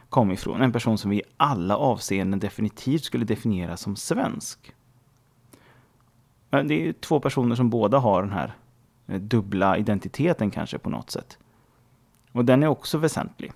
kom 0.09 0.31
ifrån. 0.31 0.61
En 0.61 0.71
person 0.71 0.97
som 0.97 1.11
vi 1.11 1.17
i 1.17 1.21
alla 1.37 1.77
avseenden 1.77 2.39
definitivt 2.39 3.03
skulle 3.03 3.25
definiera 3.25 3.77
som 3.77 3.95
svensk. 3.95 4.73
Men 6.49 6.67
det 6.67 6.87
är 6.87 6.93
två 6.93 7.19
personer 7.19 7.55
som 7.55 7.69
båda 7.69 7.97
har 7.97 8.21
den 8.21 8.31
här 8.31 8.53
eh, 9.07 9.19
dubbla 9.19 9.77
identiteten 9.77 10.51
kanske 10.51 10.77
på 10.77 10.89
något 10.89 11.11
sätt. 11.11 11.37
Och 12.31 12.45
den 12.45 12.63
är 12.63 12.67
också 12.67 12.97
väsentlig. 12.97 13.51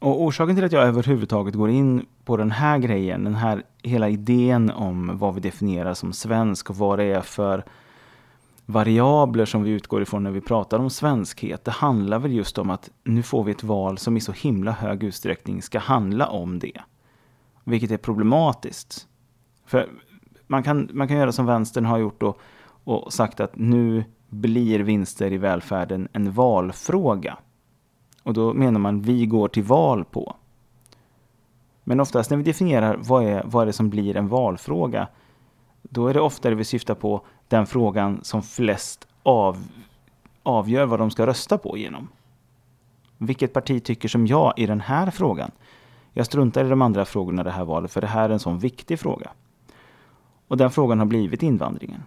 Och 0.00 0.22
orsaken 0.22 0.54
till 0.56 0.64
att 0.64 0.72
jag 0.72 0.82
överhuvudtaget 0.82 1.54
går 1.54 1.70
in 1.70 2.06
på 2.24 2.36
den 2.36 2.50
här 2.50 2.78
grejen, 2.78 3.24
den 3.24 3.34
här 3.34 3.62
hela 3.82 4.08
idén 4.08 4.70
om 4.70 5.18
vad 5.18 5.34
vi 5.34 5.40
definierar 5.40 5.94
som 5.94 6.12
svensk 6.12 6.70
och 6.70 6.76
vad 6.76 6.98
det 6.98 7.04
är 7.04 7.20
för 7.20 7.64
variabler 8.66 9.44
som 9.44 9.62
vi 9.62 9.70
utgår 9.70 10.02
ifrån 10.02 10.22
när 10.22 10.30
vi 10.30 10.40
pratar 10.40 10.78
om 10.78 10.90
svenskhet. 10.90 11.64
Det 11.64 11.70
handlar 11.70 12.18
väl 12.18 12.32
just 12.32 12.58
om 12.58 12.70
att 12.70 12.90
nu 13.04 13.22
får 13.22 13.44
vi 13.44 13.52
ett 13.52 13.64
val 13.64 13.98
som 13.98 14.16
i 14.16 14.20
så 14.20 14.32
himla 14.32 14.72
hög 14.72 15.02
utsträckning 15.02 15.62
ska 15.62 15.78
handla 15.78 16.26
om 16.26 16.58
det. 16.58 16.80
Vilket 17.64 17.90
är 17.90 17.96
problematiskt. 17.96 19.06
För 19.66 19.88
man 20.46 20.62
kan, 20.62 20.88
man 20.92 21.08
kan 21.08 21.16
göra 21.16 21.32
som 21.32 21.46
vänstern 21.46 21.84
har 21.84 21.98
gjort 21.98 22.22
och, 22.22 22.38
och 22.84 23.12
sagt 23.12 23.40
att 23.40 23.56
nu 23.56 24.04
blir 24.28 24.80
vinster 24.80 25.32
i 25.32 25.38
välfärden 25.38 26.08
en 26.12 26.32
valfråga. 26.32 27.38
Och 28.22 28.32
då 28.34 28.52
menar 28.54 28.80
man 28.80 29.00
vi 29.00 29.26
går 29.26 29.48
till 29.48 29.62
val 29.62 30.04
på. 30.04 30.36
Men 31.84 32.00
oftast 32.00 32.30
när 32.30 32.36
vi 32.36 32.42
definierar 32.42 32.96
vad 33.00 33.24
är, 33.24 33.42
vad 33.44 33.62
är 33.62 33.66
det 33.66 33.72
som 33.72 33.90
blir 33.90 34.16
en 34.16 34.28
valfråga, 34.28 35.08
då 35.82 36.06
är 36.06 36.14
det 36.14 36.20
oftare 36.20 36.54
vi 36.54 36.64
syftar 36.64 36.94
på 36.94 37.20
den 37.48 37.66
frågan 37.66 38.20
som 38.22 38.42
flest 38.42 39.06
av, 39.22 39.68
avgör 40.42 40.86
vad 40.86 40.98
de 40.98 41.10
ska 41.10 41.26
rösta 41.26 41.58
på 41.58 41.78
genom. 41.78 42.08
Vilket 43.18 43.52
parti 43.52 43.84
tycker 43.84 44.08
som 44.08 44.26
jag 44.26 44.54
i 44.56 44.66
den 44.66 44.80
här 44.80 45.10
frågan? 45.10 45.50
Jag 46.12 46.26
struntar 46.26 46.64
i 46.64 46.68
de 46.68 46.82
andra 46.82 47.04
frågorna 47.04 47.42
i 47.42 47.44
det 47.44 47.50
här 47.50 47.64
valet, 47.64 47.90
för 47.90 48.00
det 48.00 48.06
här 48.06 48.28
är 48.28 48.32
en 48.32 48.38
sån 48.38 48.58
viktig 48.58 49.00
fråga. 49.00 49.30
Och 50.48 50.56
den 50.56 50.70
frågan 50.70 50.98
har 50.98 51.06
blivit 51.06 51.42
invandringen. 51.42 52.02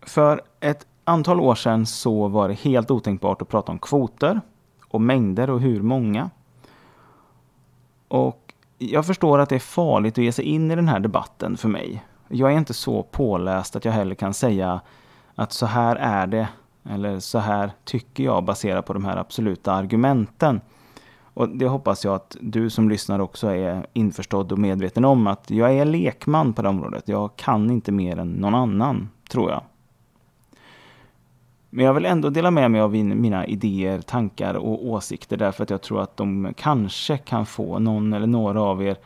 För 0.00 0.42
ett 0.60 0.86
antal 1.06 1.40
år 1.40 1.54
sedan 1.54 1.86
så 1.86 2.28
var 2.28 2.48
det 2.48 2.54
helt 2.54 2.90
otänkbart 2.90 3.42
att 3.42 3.48
prata 3.48 3.72
om 3.72 3.78
kvoter 3.78 4.40
och 4.88 5.00
mängder 5.00 5.50
och 5.50 5.60
hur 5.60 5.82
många. 5.82 6.30
Och 8.08 8.54
jag 8.78 9.06
förstår 9.06 9.38
att 9.38 9.48
det 9.48 9.54
är 9.54 9.58
farligt 9.58 10.18
att 10.18 10.24
ge 10.24 10.32
sig 10.32 10.44
in 10.44 10.70
i 10.70 10.76
den 10.76 10.88
här 10.88 11.00
debatten 11.00 11.56
för 11.56 11.68
mig. 11.68 12.04
Jag 12.28 12.52
är 12.52 12.58
inte 12.58 12.74
så 12.74 13.02
påläst 13.02 13.76
att 13.76 13.84
jag 13.84 13.92
heller 13.92 14.14
kan 14.14 14.34
säga 14.34 14.80
att 15.34 15.52
så 15.52 15.66
här 15.66 15.96
är 15.96 16.26
det 16.26 16.48
eller 16.88 17.20
så 17.20 17.38
här 17.38 17.70
tycker 17.84 18.24
jag 18.24 18.44
baserat 18.44 18.86
på 18.86 18.92
de 18.92 19.04
här 19.04 19.16
absoluta 19.16 19.72
argumenten. 19.72 20.60
Och 21.34 21.48
det 21.48 21.66
hoppas 21.66 22.04
jag 22.04 22.14
att 22.14 22.36
du 22.40 22.70
som 22.70 22.88
lyssnar 22.88 23.18
också 23.18 23.48
är 23.48 23.86
införstådd 23.92 24.52
och 24.52 24.58
medveten 24.58 25.04
om 25.04 25.26
att 25.26 25.50
jag 25.50 25.74
är 25.74 25.84
lekman 25.84 26.52
på 26.52 26.62
det 26.62 26.68
området. 26.68 27.08
Jag 27.08 27.36
kan 27.36 27.70
inte 27.70 27.92
mer 27.92 28.18
än 28.18 28.32
någon 28.32 28.54
annan, 28.54 29.08
tror 29.30 29.50
jag. 29.50 29.62
Men 31.76 31.84
jag 31.84 31.94
vill 31.94 32.06
ändå 32.06 32.30
dela 32.30 32.50
med 32.50 32.70
mig 32.70 32.80
av 32.80 32.94
mina 32.94 33.46
idéer, 33.46 34.00
tankar 34.00 34.54
och 34.54 34.86
åsikter 34.86 35.36
därför 35.36 35.62
att 35.62 35.70
jag 35.70 35.82
tror 35.82 36.00
att 36.00 36.16
de 36.16 36.52
kanske 36.56 37.18
kan 37.18 37.46
få 37.46 37.78
någon 37.78 38.12
eller 38.12 38.26
några 38.26 38.60
av 38.62 38.82
er 38.82 38.96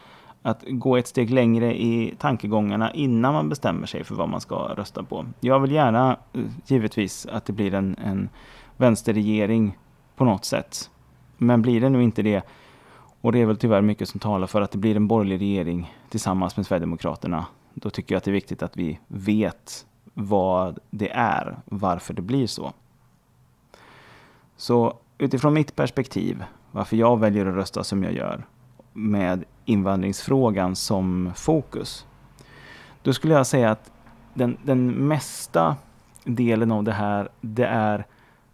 att 0.43 0.65
gå 0.69 0.97
ett 0.97 1.07
steg 1.07 1.31
längre 1.31 1.83
i 1.83 2.15
tankegångarna 2.19 2.93
innan 2.93 3.35
man 3.35 3.49
bestämmer 3.49 3.87
sig 3.87 4.05
för 4.05 4.15
vad 4.15 4.29
man 4.29 4.41
ska 4.41 4.55
rösta 4.55 5.03
på. 5.03 5.27
Jag 5.41 5.61
vill 5.61 5.73
gärna 5.73 6.17
eh, 6.33 6.41
givetvis 6.67 7.27
att 7.27 7.45
det 7.45 7.53
blir 7.53 7.75
en, 7.75 7.97
en 8.05 8.29
vänsterregering 8.77 9.79
på 10.17 10.25
något 10.25 10.45
sätt. 10.45 10.91
Men 11.39 11.63
blir 11.63 11.81
det 11.81 11.89
nu 11.89 12.03
inte 12.03 12.23
det, 12.23 12.43
och 13.21 13.33
det 13.33 13.41
är 13.41 13.47
väl 13.47 13.57
tyvärr 13.57 13.83
mycket 13.83 14.09
som 14.09 14.21
talar 14.21 14.47
för 14.47 14.61
att 14.61 14.71
det 14.71 14.79
blir 14.79 14.97
en 14.97 15.09
borgerlig 15.09 15.41
regering 15.41 15.95
tillsammans 16.09 16.57
med 16.57 16.67
Sverigedemokraterna, 16.67 17.47
då 17.75 17.91
tycker 17.91 18.15
jag 18.15 18.19
att 18.19 18.25
det 18.25 18.31
är 18.31 18.33
viktigt 18.33 18.63
att 18.63 18.77
vi 18.77 18.99
vet 19.09 19.87
vad 20.15 20.79
det 20.91 21.11
är, 21.11 21.59
varför 21.65 22.15
det 22.15 22.23
blir 22.23 22.47
så. 22.47 22.73
Så 24.57 24.99
utifrån 25.19 25.55
mitt 25.55 25.77
perspektiv, 25.77 26.45
varför 26.71 26.97
jag 26.97 27.21
väljer 27.21 27.47
att 27.47 27.55
rösta 27.55 27.85
som 27.85 28.03
jag 28.03 28.13
gör, 28.13 28.47
med 28.93 29.45
invandringsfrågan 29.65 30.77
som 30.77 31.33
fokus, 31.37 32.07
då 33.03 33.13
skulle 33.13 33.35
jag 33.35 33.47
säga 33.47 33.71
att 33.71 33.93
den, 34.35 34.57
den 34.65 34.91
mesta 34.91 35.77
delen 36.25 36.73
av 36.73 36.85
det 36.85 36.93
här, 36.93 37.29
det 37.41 37.67
är 37.67 38.07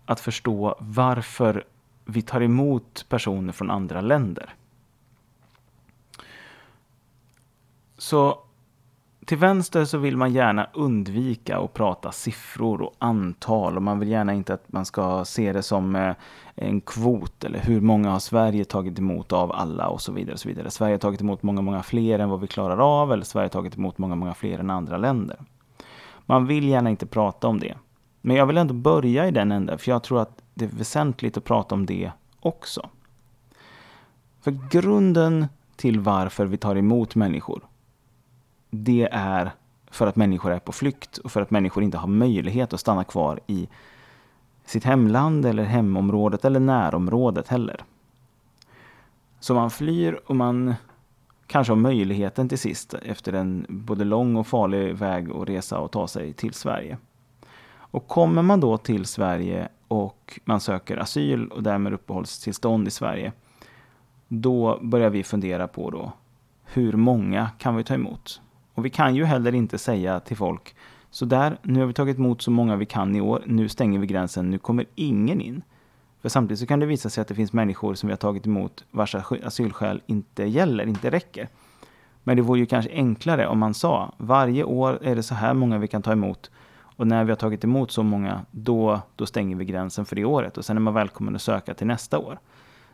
att 0.06 0.20
förstå 0.20 0.76
varför 0.78 1.64
vi 2.04 2.22
tar 2.22 2.40
emot 2.40 3.06
personer 3.08 3.52
från 3.52 3.70
andra 3.70 4.00
länder. 4.00 4.54
Så 7.98 8.45
till 9.26 9.38
vänster 9.38 9.84
så 9.84 9.98
vill 9.98 10.16
man 10.16 10.32
gärna 10.32 10.66
undvika 10.74 11.58
att 11.58 11.74
prata 11.74 12.12
siffror 12.12 12.82
och 12.82 12.94
antal 12.98 13.76
och 13.76 13.82
man 13.82 13.98
vill 13.98 14.08
gärna 14.08 14.34
inte 14.34 14.54
att 14.54 14.72
man 14.72 14.84
ska 14.84 15.24
se 15.24 15.52
det 15.52 15.62
som 15.62 15.96
eh, 15.96 16.14
en 16.54 16.80
kvot 16.80 17.44
eller 17.44 17.58
hur 17.58 17.80
många 17.80 18.10
har 18.10 18.18
Sverige 18.18 18.64
tagit 18.64 18.98
emot 18.98 19.32
av 19.32 19.52
alla 19.52 19.88
och 19.88 20.00
så 20.00 20.12
vidare. 20.12 20.32
Och 20.32 20.40
så 20.40 20.48
vidare. 20.48 20.70
Sverige 20.70 20.94
har 20.94 20.98
tagit 20.98 21.20
emot 21.20 21.42
många, 21.42 21.62
många 21.62 21.82
fler 21.82 22.18
än 22.18 22.30
vad 22.30 22.40
vi 22.40 22.46
klarar 22.46 23.02
av 23.02 23.12
eller 23.12 23.24
Sverige 23.24 23.44
har 23.44 23.50
tagit 23.50 23.76
emot 23.76 23.98
många, 23.98 24.14
många 24.14 24.34
fler 24.34 24.58
än 24.58 24.70
andra 24.70 24.96
länder. 24.96 25.36
Man 26.26 26.46
vill 26.46 26.68
gärna 26.68 26.90
inte 26.90 27.06
prata 27.06 27.48
om 27.48 27.60
det. 27.60 27.74
Men 28.20 28.36
jag 28.36 28.46
vill 28.46 28.56
ändå 28.56 28.74
börja 28.74 29.28
i 29.28 29.30
den 29.30 29.52
änden 29.52 29.78
för 29.78 29.90
jag 29.90 30.02
tror 30.02 30.20
att 30.20 30.42
det 30.54 30.64
är 30.64 30.68
väsentligt 30.68 31.36
att 31.36 31.44
prata 31.44 31.74
om 31.74 31.86
det 31.86 32.10
också. 32.40 32.88
För 34.40 34.58
grunden 34.70 35.46
till 35.76 36.00
varför 36.00 36.46
vi 36.46 36.56
tar 36.56 36.76
emot 36.76 37.14
människor 37.14 37.62
det 38.84 39.08
är 39.12 39.50
för 39.90 40.06
att 40.06 40.16
människor 40.16 40.52
är 40.52 40.58
på 40.58 40.72
flykt 40.72 41.18
och 41.18 41.32
för 41.32 41.42
att 41.42 41.50
människor 41.50 41.82
inte 41.82 41.98
har 41.98 42.08
möjlighet 42.08 42.72
att 42.72 42.80
stanna 42.80 43.04
kvar 43.04 43.40
i 43.46 43.68
sitt 44.64 44.84
hemland 44.84 45.46
eller 45.46 45.64
hemområdet 45.64 46.44
eller 46.44 46.60
närområdet 46.60 47.48
heller. 47.48 47.84
Så 49.40 49.54
man 49.54 49.70
flyr 49.70 50.20
och 50.26 50.36
man 50.36 50.74
kanske 51.46 51.70
har 51.70 51.76
möjligheten 51.76 52.48
till 52.48 52.58
sist 52.58 52.94
efter 52.94 53.32
en 53.32 53.66
både 53.68 54.04
lång 54.04 54.36
och 54.36 54.46
farlig 54.46 54.94
väg 54.94 55.30
att 55.30 55.48
resa 55.48 55.78
och 55.78 55.90
ta 55.90 56.08
sig 56.08 56.32
till 56.32 56.52
Sverige. 56.52 56.98
Och 57.76 58.08
kommer 58.08 58.42
man 58.42 58.60
då 58.60 58.78
till 58.78 59.04
Sverige 59.04 59.68
och 59.88 60.40
man 60.44 60.60
söker 60.60 60.96
asyl 60.96 61.48
och 61.48 61.62
därmed 61.62 61.92
uppehållstillstånd 61.92 62.88
i 62.88 62.90
Sverige, 62.90 63.32
då 64.28 64.78
börjar 64.82 65.10
vi 65.10 65.24
fundera 65.24 65.68
på 65.68 65.90
då, 65.90 66.12
hur 66.64 66.92
många 66.92 67.50
kan 67.58 67.76
vi 67.76 67.84
ta 67.84 67.94
emot? 67.94 68.40
Och 68.76 68.84
vi 68.84 68.90
kan 68.90 69.14
ju 69.14 69.24
heller 69.24 69.54
inte 69.54 69.78
säga 69.78 70.20
till 70.20 70.36
folk 70.36 70.74
så 71.10 71.24
där, 71.24 71.58
nu 71.62 71.80
har 71.80 71.86
vi 71.86 71.92
tagit 71.92 72.18
emot 72.18 72.42
så 72.42 72.50
många 72.50 72.76
vi 72.76 72.86
kan 72.86 73.16
i 73.16 73.20
år, 73.20 73.42
nu 73.46 73.68
stänger 73.68 73.98
vi 73.98 74.06
gränsen, 74.06 74.50
nu 74.50 74.58
kommer 74.58 74.84
ingen 74.94 75.40
in. 75.40 75.62
För 76.22 76.28
samtidigt 76.28 76.60
så 76.60 76.66
kan 76.66 76.80
det 76.80 76.86
visa 76.86 77.10
sig 77.10 77.22
att 77.22 77.28
det 77.28 77.34
finns 77.34 77.52
människor 77.52 77.94
som 77.94 78.06
vi 78.06 78.12
har 78.12 78.16
tagit 78.16 78.46
emot 78.46 78.84
vars 78.90 79.14
asylskäl 79.44 80.02
inte 80.06 80.44
gäller, 80.44 80.86
inte 80.86 81.10
räcker. 81.10 81.48
Men 82.22 82.36
det 82.36 82.42
vore 82.42 82.58
ju 82.58 82.66
kanske 82.66 82.90
enklare 82.92 83.46
om 83.46 83.58
man 83.58 83.74
sa 83.74 84.12
varje 84.16 84.64
år 84.64 84.98
är 85.02 85.16
det 85.16 85.22
så 85.22 85.34
här 85.34 85.54
många 85.54 85.78
vi 85.78 85.88
kan 85.88 86.02
ta 86.02 86.12
emot 86.12 86.50
och 86.96 87.06
när 87.06 87.24
vi 87.24 87.30
har 87.30 87.36
tagit 87.36 87.64
emot 87.64 87.90
så 87.90 88.02
många 88.02 88.40
då, 88.50 89.00
då 89.16 89.26
stänger 89.26 89.56
vi 89.56 89.64
gränsen 89.64 90.04
för 90.04 90.16
det 90.16 90.24
året 90.24 90.58
och 90.58 90.64
sen 90.64 90.76
är 90.76 90.80
man 90.80 90.94
välkommen 90.94 91.36
att 91.36 91.42
söka 91.42 91.74
till 91.74 91.86
nästa 91.86 92.18
år. 92.18 92.38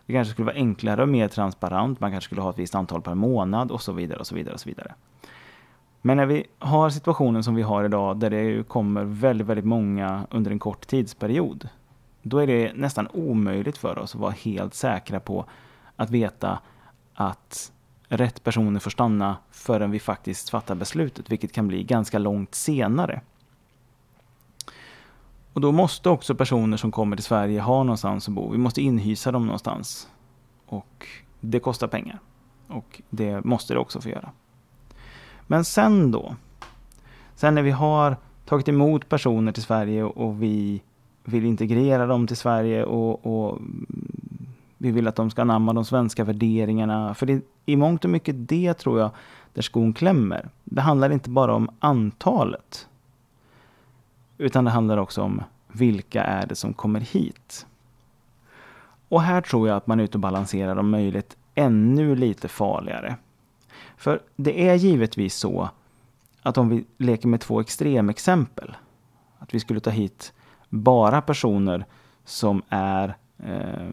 Det 0.07 0.13
kanske 0.13 0.33
skulle 0.33 0.47
vara 0.47 0.57
enklare 0.57 1.03
och 1.03 1.09
mer 1.09 1.29
transparent, 1.29 2.01
man 2.01 2.11
kanske 2.11 2.29
skulle 2.29 2.41
ha 2.41 2.51
ett 2.51 2.59
visst 2.59 2.75
antal 2.75 3.03
per 3.03 3.15
månad 3.15 3.71
och 3.71 3.83
så 3.83 3.93
vidare 3.93 4.19
och 4.19 4.27
så 4.27 4.35
vidare 4.35 4.55
och 4.55 4.61
så 4.61 4.69
vidare. 4.69 4.95
Men 6.03 6.17
när 6.17 6.27
vi 6.27 6.47
har 6.59 6.91
situationen 6.91 7.45
som 7.45 7.55
vi 7.55 7.63
har 7.63 7.85
idag 7.85 8.17
där 8.17 8.31
det 8.31 8.69
kommer 8.69 9.05
väldigt, 9.05 9.47
väldigt 9.47 9.65
många 9.65 10.27
under 10.31 10.51
en 10.51 10.59
kort 10.59 10.87
tidsperiod. 10.87 11.69
Då 12.23 12.39
är 12.39 12.47
det 12.47 12.73
nästan 12.75 13.09
omöjligt 13.13 13.79
för 13.79 13.99
oss 13.99 14.15
att 14.15 14.21
vara 14.21 14.31
helt 14.31 14.75
säkra 14.75 15.21
på 15.21 15.45
att 15.97 16.11
veta 16.11 16.59
att 17.15 17.73
rätt 18.09 18.45
personer 18.45 18.81
får 18.81 18.91
stanna 18.91 19.37
förrän 19.51 19.91
vi 19.91 20.01
faktiskt 20.01 20.51
fattar 20.51 20.75
beslutet, 20.75 21.31
vilket 21.31 21.53
kan 21.53 21.69
bli 21.69 21.83
ganska 21.83 22.19
långt 22.19 22.55
senare. 22.55 23.21
Och 25.53 25.61
då 25.61 25.73
måste 25.73 26.11
också 26.11 26.35
personer 26.35 26.77
som 26.77 26.93
kommer 26.93 27.17
till 27.17 27.25
Sverige 27.25 27.61
ha 27.61 27.83
någonstans 27.83 28.29
att 28.29 28.35
bo. 28.35 28.51
Vi 28.51 28.59
måste 28.59 28.83
inhysa 28.83 29.33
dem 29.33 29.47
någonstans. 29.47 30.09
Och 30.67 31.07
det 31.41 31.61
kostar 31.61 31.87
pengar. 31.87 32.19
Och 32.69 33.03
det 33.11 33.45
måste 33.45 33.75
det 33.75 33.81
också 33.81 34.01
få 34.01 34.09
göra. 34.09 34.31
Men 35.53 35.65
sen 35.65 36.11
då? 36.11 36.37
Sen 37.35 37.55
när 37.55 37.63
vi 37.63 37.71
har 37.71 38.17
tagit 38.45 38.69
emot 38.69 39.09
personer 39.09 39.53
till 39.53 39.63
Sverige 39.63 40.05
och 40.05 40.43
vi 40.43 40.83
vill 41.25 41.45
integrera 41.45 42.07
dem 42.07 42.27
till 42.27 42.37
Sverige 42.37 42.85
och, 42.85 43.27
och 43.27 43.59
vi 44.79 44.91
vill 44.91 45.09
att 45.09 45.17
de 45.17 45.31
ska 45.31 45.43
anamma 45.43 45.73
de 45.73 45.85
svenska 45.85 46.25
värderingarna. 46.25 47.15
För 47.15 47.27
det 47.27 47.33
är 47.33 47.41
i 47.67 47.77
mångt 47.77 48.05
och 48.05 48.11
mycket 48.11 48.49
det 48.49 48.75
tror 48.75 49.01
jag 49.01 49.11
där 49.55 49.63
skon 49.63 49.93
klämmer. 49.93 50.49
Det 50.65 50.81
handlar 50.81 51.11
inte 51.11 51.31
bara 51.31 51.55
om 51.55 51.71
antalet. 51.79 52.89
Utan 54.39 54.65
det 54.65 54.71
handlar 54.71 54.97
också 54.97 55.23
om 55.23 55.43
vilka 55.69 56.23
är 56.25 56.47
det 56.47 56.55
som 56.55 56.73
kommer 56.73 57.01
hit. 57.01 57.67
Och 59.09 59.23
här 59.23 59.41
tror 59.41 59.69
jag 59.69 59.77
att 59.77 59.87
man 59.87 60.01
är 60.01 60.05
ute 60.05 60.17
och 60.17 60.21
balanserar 60.21 60.77
om 60.77 60.91
möjligt 60.91 61.37
ännu 61.55 62.17
lite 62.17 62.49
farligare. 62.49 63.17
För 63.97 64.23
det 64.37 64.69
är 64.69 64.75
givetvis 64.75 65.35
så 65.35 65.71
att 66.43 66.59
om 66.59 66.69
vi 66.69 66.85
leker 66.99 67.29
med 67.29 67.41
två 67.41 67.61
extremexempel, 67.61 68.77
att 69.39 69.55
vi 69.55 69.61
skulle 69.61 69.81
ta 69.81 69.91
hit 69.91 70.33
bara 70.69 71.23
personer 71.23 71.87
som 72.25 72.63
är 72.69 73.17
eh, 73.39 73.91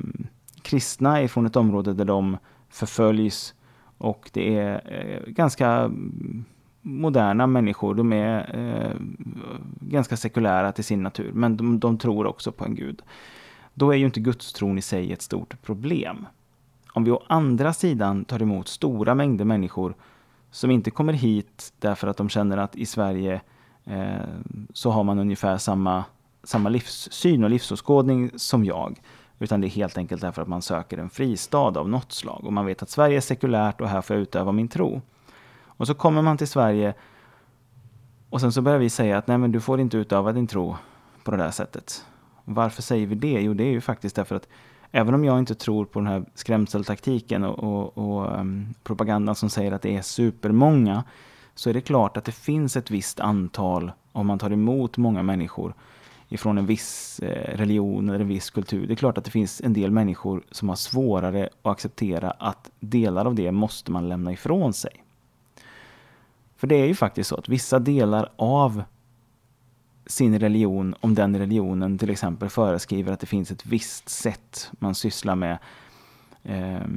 kristna 0.62 1.24
ifrån 1.24 1.46
ett 1.46 1.56
område 1.56 1.94
där 1.94 2.06
de 2.06 2.38
förföljs 2.70 3.54
och 4.00 4.30
det 4.34 4.58
är 4.58 4.82
eh, 4.86 5.32
ganska 5.32 5.68
mm, 5.70 6.46
moderna 6.82 7.48
människor. 7.48 7.96
De 7.96 8.14
är 8.14 8.56
eh, 8.56 8.96
ganska 9.82 10.18
sekulära 10.18 10.72
till 10.72 10.84
sin 10.84 11.04
natur, 11.04 11.32
men 11.34 11.58
de, 11.58 11.80
de, 11.80 11.98
tror 11.98 12.28
också 12.28 12.52
på 12.52 12.66
en 12.66 12.76
gud. 12.76 13.02
Då 13.74 13.92
är 13.92 13.98
ju 13.98 14.06
inte 14.06 14.20
gudstron 14.20 14.78
i 14.78 14.82
sig 14.82 15.14
ett 15.14 15.22
stort 15.22 15.62
problem. 15.62 16.26
Om 16.94 17.04
vi 17.04 17.12
å 17.12 17.24
andra 17.28 17.74
sidan 17.74 18.26
tar 18.26 18.42
emot 18.42 18.68
stora 18.68 19.16
mängder 19.16 19.46
människor 19.46 19.96
som 20.52 20.72
inte 20.72 20.92
kommer 20.92 21.14
hit 21.14 21.74
därför 21.80 22.08
att 22.08 22.18
de 22.18 22.30
känner 22.30 22.58
att 22.58 22.76
i 22.76 22.86
Sverige 22.86 23.42
eh, 23.86 24.18
så 24.74 24.92
har 24.92 25.04
man 25.04 25.20
ungefär 25.20 25.58
samma, 25.58 26.04
samma 26.44 26.70
livssyn 26.70 27.44
och 27.44 27.50
livsåskådning 27.50 28.32
som 28.36 28.66
jag. 28.66 29.02
Utan 29.40 29.62
det 29.62 29.68
är 29.68 29.70
helt 29.70 29.98
enkelt 29.98 30.22
därför 30.22 30.42
att 30.42 30.48
man 30.48 30.62
söker 30.62 30.98
en 30.98 31.10
fristad 31.10 31.80
av 31.80 31.90
något 31.90 32.12
slag. 32.12 32.46
Och 32.46 32.54
man 32.54 32.66
vet 32.66 32.84
att 32.84 32.90
Sverige 32.90 33.18
är 33.18 33.22
sekulärt 33.22 33.82
och 33.82 33.90
här 33.90 34.02
får 34.02 34.16
jag 34.16 34.22
utöva 34.22 34.52
min 34.52 34.68
tro. 34.68 35.02
Och 35.66 35.88
så 35.88 35.94
kommer 35.94 36.22
man 36.22 36.38
till 36.38 36.48
Sverige 36.48 36.94
och 38.30 38.42
sen 38.42 38.52
så 38.52 38.62
börjar 38.62 38.80
vi 38.80 38.90
säga 38.90 39.18
att 39.18 39.28
nej 39.28 39.38
men 39.38 39.52
du 39.52 39.62
får 39.62 39.80
inte 39.80 39.98
utöva 39.98 40.32
din 40.32 40.48
tro 40.48 40.76
på 41.24 41.32
det 41.32 41.38
där 41.38 41.52
sättet. 41.52 42.06
Varför 42.46 42.82
säger 42.82 43.08
vi 43.08 43.16
det? 43.16 43.42
Jo, 43.42 43.54
det 43.54 43.64
är 43.64 43.72
ju 43.72 43.82
faktiskt 43.82 44.16
därför 44.16 44.36
att 44.36 44.48
även 44.92 45.14
om 45.14 45.26
jag 45.26 45.40
inte 45.40 45.56
tror 45.56 45.86
på 45.86 46.00
den 46.00 46.08
här 46.08 46.26
skrämseltaktiken 46.34 47.44
och, 47.44 47.60
och, 47.64 47.98
och 47.98 48.40
um, 48.40 48.74
propagandan 48.84 49.36
som 49.36 49.50
säger 49.50 49.72
att 49.72 49.82
det 49.82 49.98
är 49.98 50.02
supermånga, 50.02 51.04
så 51.56 51.70
är 51.70 51.74
det 51.74 51.82
klart 51.82 52.18
att 52.18 52.26
det 52.26 52.32
finns 52.32 52.78
ett 52.78 52.92
visst 52.92 53.20
antal, 53.20 53.92
om 54.12 54.28
man 54.28 54.40
tar 54.40 54.52
emot 54.52 54.98
många 54.98 55.24
människor 55.24 55.74
ifrån 56.30 56.58
en 56.58 56.66
viss 56.66 57.20
eh, 57.20 57.58
religion 57.58 58.10
eller 58.10 58.20
en 58.20 58.28
viss 58.28 58.50
kultur. 58.50 58.88
Det 58.88 58.94
är 58.94 58.96
klart 58.96 59.18
att 59.18 59.26
det 59.26 59.32
finns 59.32 59.62
en 59.62 59.74
del 59.74 59.92
människor 59.92 60.44
som 60.52 60.70
har 60.70 60.76
svårare 60.76 61.50
att 61.62 61.72
acceptera 61.72 62.32
att 62.32 62.72
delar 62.80 63.26
av 63.26 63.36
det 63.36 63.52
måste 63.52 63.92
man 63.92 64.10
lämna 64.10 64.32
ifrån 64.32 64.74
sig. 64.74 65.04
För 66.58 66.68
det 66.68 66.76
är 66.76 66.86
ju 66.86 66.96
faktiskt 66.96 67.30
så 67.30 67.36
att 67.36 67.50
vissa 67.50 67.80
delar 67.80 68.32
av 68.36 68.84
sin 70.10 70.40
religion, 70.40 70.96
om 71.00 71.16
den 71.16 71.38
religionen 71.38 71.98
till 71.98 72.10
exempel 72.10 72.50
föreskriver 72.50 73.14
att 73.14 73.20
det 73.20 73.28
finns 73.28 73.52
ett 73.52 73.66
visst 73.66 74.10
sätt 74.10 74.72
man 74.80 74.96
sysslar 74.96 75.36
med 75.36 75.58
eh, 76.44 76.88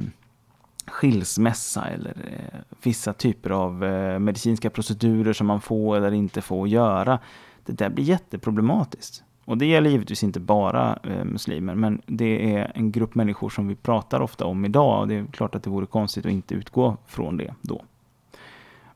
skilsmässa 0.87 1.85
eller 1.85 2.15
eh, 2.27 2.59
vissa 2.83 3.13
typer 3.13 3.49
av 3.49 3.83
eh, 3.83 4.19
medicinska 4.19 4.69
procedurer 4.69 5.33
som 5.33 5.47
man 5.47 5.61
får 5.61 5.97
eller 5.97 6.11
inte 6.11 6.41
får 6.41 6.67
göra. 6.67 7.19
Det 7.65 7.73
där 7.73 7.89
blir 7.89 8.05
jätteproblematiskt. 8.05 9.23
Och 9.45 9.57
det 9.57 9.65
gäller 9.65 9.89
givetvis 9.89 10.23
inte 10.23 10.39
bara 10.39 10.99
eh, 11.03 11.25
muslimer, 11.25 11.75
men 11.75 12.01
det 12.05 12.55
är 12.55 12.71
en 12.75 12.91
grupp 12.91 13.15
människor 13.15 13.49
som 13.49 13.67
vi 13.67 13.75
pratar 13.75 14.21
ofta 14.21 14.45
om 14.45 14.65
idag 14.65 15.01
och 15.01 15.07
det 15.07 15.15
är 15.15 15.25
klart 15.25 15.55
att 15.55 15.63
det 15.63 15.69
vore 15.69 15.85
konstigt 15.85 16.25
att 16.25 16.31
inte 16.31 16.55
utgå 16.55 16.97
från 17.05 17.37
det 17.37 17.53
då. 17.61 17.81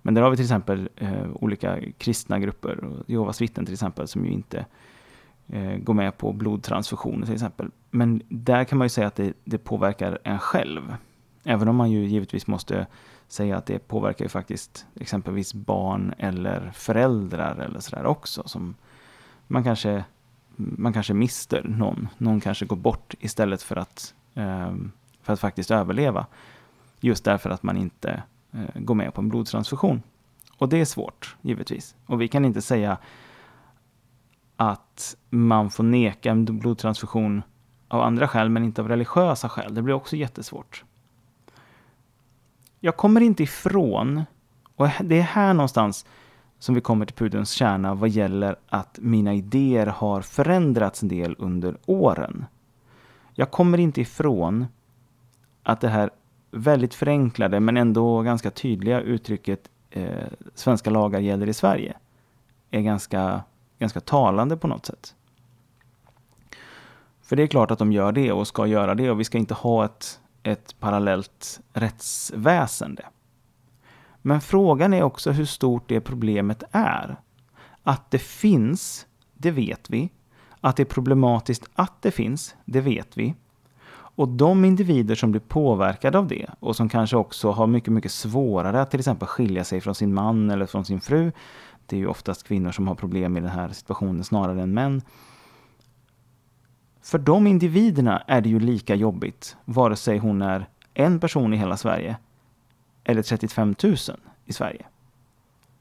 Men 0.08 0.14
där 0.14 0.22
har 0.22 0.30
vi 0.30 0.36
till 0.36 0.46
exempel 0.46 0.90
eh, 0.96 1.28
olika 1.34 1.80
kristna 1.98 2.40
grupper, 2.40 2.90
Jehovas 3.08 3.42
vittnen 3.42 3.66
till 3.66 3.74
exempel, 3.74 4.08
som 4.08 4.26
ju 4.26 4.32
inte 4.32 4.66
eh, 5.48 5.78
går 5.78 5.94
med 5.94 6.18
på 6.18 6.34
blodtransfusioner 6.34 7.26
till 7.26 7.34
exempel. 7.34 7.72
Men 7.92 8.22
där 8.30 8.64
kan 8.64 8.78
man 8.78 8.86
ju 8.86 8.90
säga 8.90 9.08
att 9.08 9.16
det, 9.16 9.34
det, 9.44 9.58
påverkar 9.58 10.20
en 10.24 10.40
själv. 10.40 10.96
Även 11.44 11.68
om 11.68 11.76
man 11.76 11.92
ju 11.92 12.06
givetvis 12.06 12.48
måste 12.48 12.88
säga 13.28 13.58
att 13.58 13.66
det 13.66 13.88
påverkar 13.88 14.26
ju 14.26 14.30
faktiskt 14.30 14.86
exempelvis 15.00 15.54
barn 15.54 16.14
eller 16.18 16.72
föräldrar 16.76 17.56
eller 17.56 17.80
sådär 17.80 18.06
också. 18.06 18.44
Som 18.46 18.76
man 19.48 19.64
kanske, 19.64 20.04
man 20.56 20.94
kanske 20.94 21.14
mister 21.14 21.64
någon. 21.64 22.08
Någon 22.18 22.42
kanske 22.42 22.66
går 22.66 22.76
bort 22.76 23.14
istället 23.20 23.64
för 23.64 23.76
att, 23.76 24.14
eh, 24.34 24.76
för 25.22 25.34
att 25.34 25.40
faktiskt 25.40 25.72
överleva. 25.72 26.26
Just 27.00 27.26
därför 27.26 27.50
att 27.50 27.64
man 27.64 27.78
inte 27.78 28.24
Eh, 28.58 28.82
gå 28.82 28.94
med 28.94 29.14
på 29.14 29.22
en 29.22 29.30
blodtransfusion. 29.30 30.02
Och 30.58 30.70
det 30.70 30.82
är 30.82 30.86
svårt, 30.86 31.36
givetvis. 31.42 31.96
Och 32.06 32.22
vi 32.22 32.28
kan 32.28 32.46
inte 32.46 32.62
säga 32.62 32.98
att 34.56 35.16
man 35.30 35.70
får 35.70 35.84
neka 35.84 36.32
en 36.32 36.46
blodtransfusion 36.46 37.42
av 37.88 38.02
andra 38.02 38.28
skäl, 38.28 38.50
men 38.50 38.64
inte 38.64 38.82
av 38.82 38.88
religiösa 38.88 39.50
skäl. 39.50 39.76
Det 39.76 39.82
blir 39.82 39.94
också 39.94 40.16
jättesvårt. 40.16 40.84
Jag 42.80 42.98
kommer 42.98 43.22
inte 43.22 43.44
ifrån, 43.44 44.24
och 44.76 44.88
det 45.04 45.20
är 45.20 45.24
här 45.24 45.54
någonstans 45.54 46.06
som 46.60 46.76
vi 46.76 46.82
kommer 46.82 47.06
till 47.06 47.16
pudelns 47.16 47.52
kärna 47.52 47.94
vad 47.94 48.10
gäller 48.10 48.56
att 48.70 49.00
mina 49.02 49.34
idéer 49.34 49.86
har 49.88 50.22
förändrats 50.22 51.04
en 51.04 51.10
del 51.10 51.36
under 51.40 51.78
åren. 51.86 52.46
Jag 53.34 53.52
kommer 53.52 53.78
inte 53.78 54.02
ifrån 54.02 54.66
att 55.64 55.82
det 55.82 55.90
här 55.90 56.10
väldigt 56.52 56.94
förenklade 56.94 57.60
men 57.60 57.78
ändå 57.78 58.22
ganska 58.22 58.52
tydliga 58.52 59.02
uttrycket 59.02 59.70
eh, 59.90 60.28
svenska 60.56 60.90
lagar 60.90 61.20
gäller 61.20 61.48
i 61.48 61.54
Sverige 61.54 61.98
är 62.72 62.82
ganska, 62.82 63.44
ganska 63.80 64.00
talande 64.00 64.58
på 64.58 64.68
något 64.68 64.86
sätt. 64.86 65.16
För 67.22 67.36
det 67.36 67.44
är 67.44 67.48
klart 67.48 67.72
att 67.72 67.80
de 67.80 67.92
gör 67.92 68.12
det 68.12 68.32
och 68.32 68.48
ska 68.48 68.68
göra 68.68 68.96
det 68.96 69.12
och 69.12 69.20
vi 69.20 69.24
ska 69.24 69.38
inte 69.38 69.54
ha 69.54 69.86
ett, 69.86 70.20
ett 70.44 70.76
parallellt 70.80 71.60
rättsväsende. 71.74 73.06
Men 74.22 74.42
frågan 74.42 74.94
är 74.94 75.04
också 75.04 75.32
hur 75.32 75.46
stort 75.46 75.90
det 75.90 76.02
problemet 76.02 76.64
är. 76.72 77.16
Att 77.84 78.12
det 78.12 78.20
finns, 78.20 79.08
det 79.34 79.52
vet 79.52 79.90
vi. 79.90 80.10
Att 80.62 80.76
det 80.76 80.84
är 80.84 80.86
problematiskt 80.86 81.70
att 81.76 82.02
det 82.02 82.12
finns, 82.12 82.56
det 82.66 82.82
vet 82.82 83.18
vi. 83.18 83.36
Och 84.18 84.28
de 84.28 84.66
individer 84.66 85.16
som 85.16 85.32
blir 85.32 85.42
påverkade 85.42 86.18
av 86.18 86.28
det 86.28 86.50
och 86.60 86.76
som 86.76 86.90
kanske 86.90 87.18
också 87.18 87.52
har 87.52 87.68
mycket, 87.68 87.94
mycket 87.94 88.12
svårare 88.12 88.82
att 88.82 88.92
till 88.92 89.00
exempel 89.00 89.28
skilja 89.28 89.64
sig 89.64 89.82
från 89.82 89.96
sin 89.96 90.14
man 90.14 90.50
eller 90.50 90.66
från 90.66 90.86
sin 90.86 91.02
fru. 91.02 91.32
Det 91.86 91.96
är 91.96 92.00
ju 92.00 92.08
oftast 92.08 92.48
kvinnor 92.48 92.72
som 92.72 92.88
har 92.88 92.96
problem 92.96 93.38
i 93.38 93.40
den 93.40 93.50
här 93.50 93.70
situationen 93.70 94.24
snarare 94.24 94.62
än 94.62 94.74
män. 94.74 95.02
För 97.02 97.18
de 97.18 97.48
individerna 97.48 98.24
är 98.28 98.42
det 98.42 98.50
ju 98.50 98.60
lika 98.60 98.96
jobbigt 98.96 99.58
vare 99.66 99.96
sig 99.96 100.18
hon 100.18 100.42
är 100.42 100.70
en 100.94 101.20
person 101.20 101.54
i 101.54 101.58
hela 101.58 101.78
Sverige 101.78 102.18
eller 103.04 103.22
35 103.22 103.76
000 103.84 103.96
i 104.46 104.54
Sverige. 104.54 104.86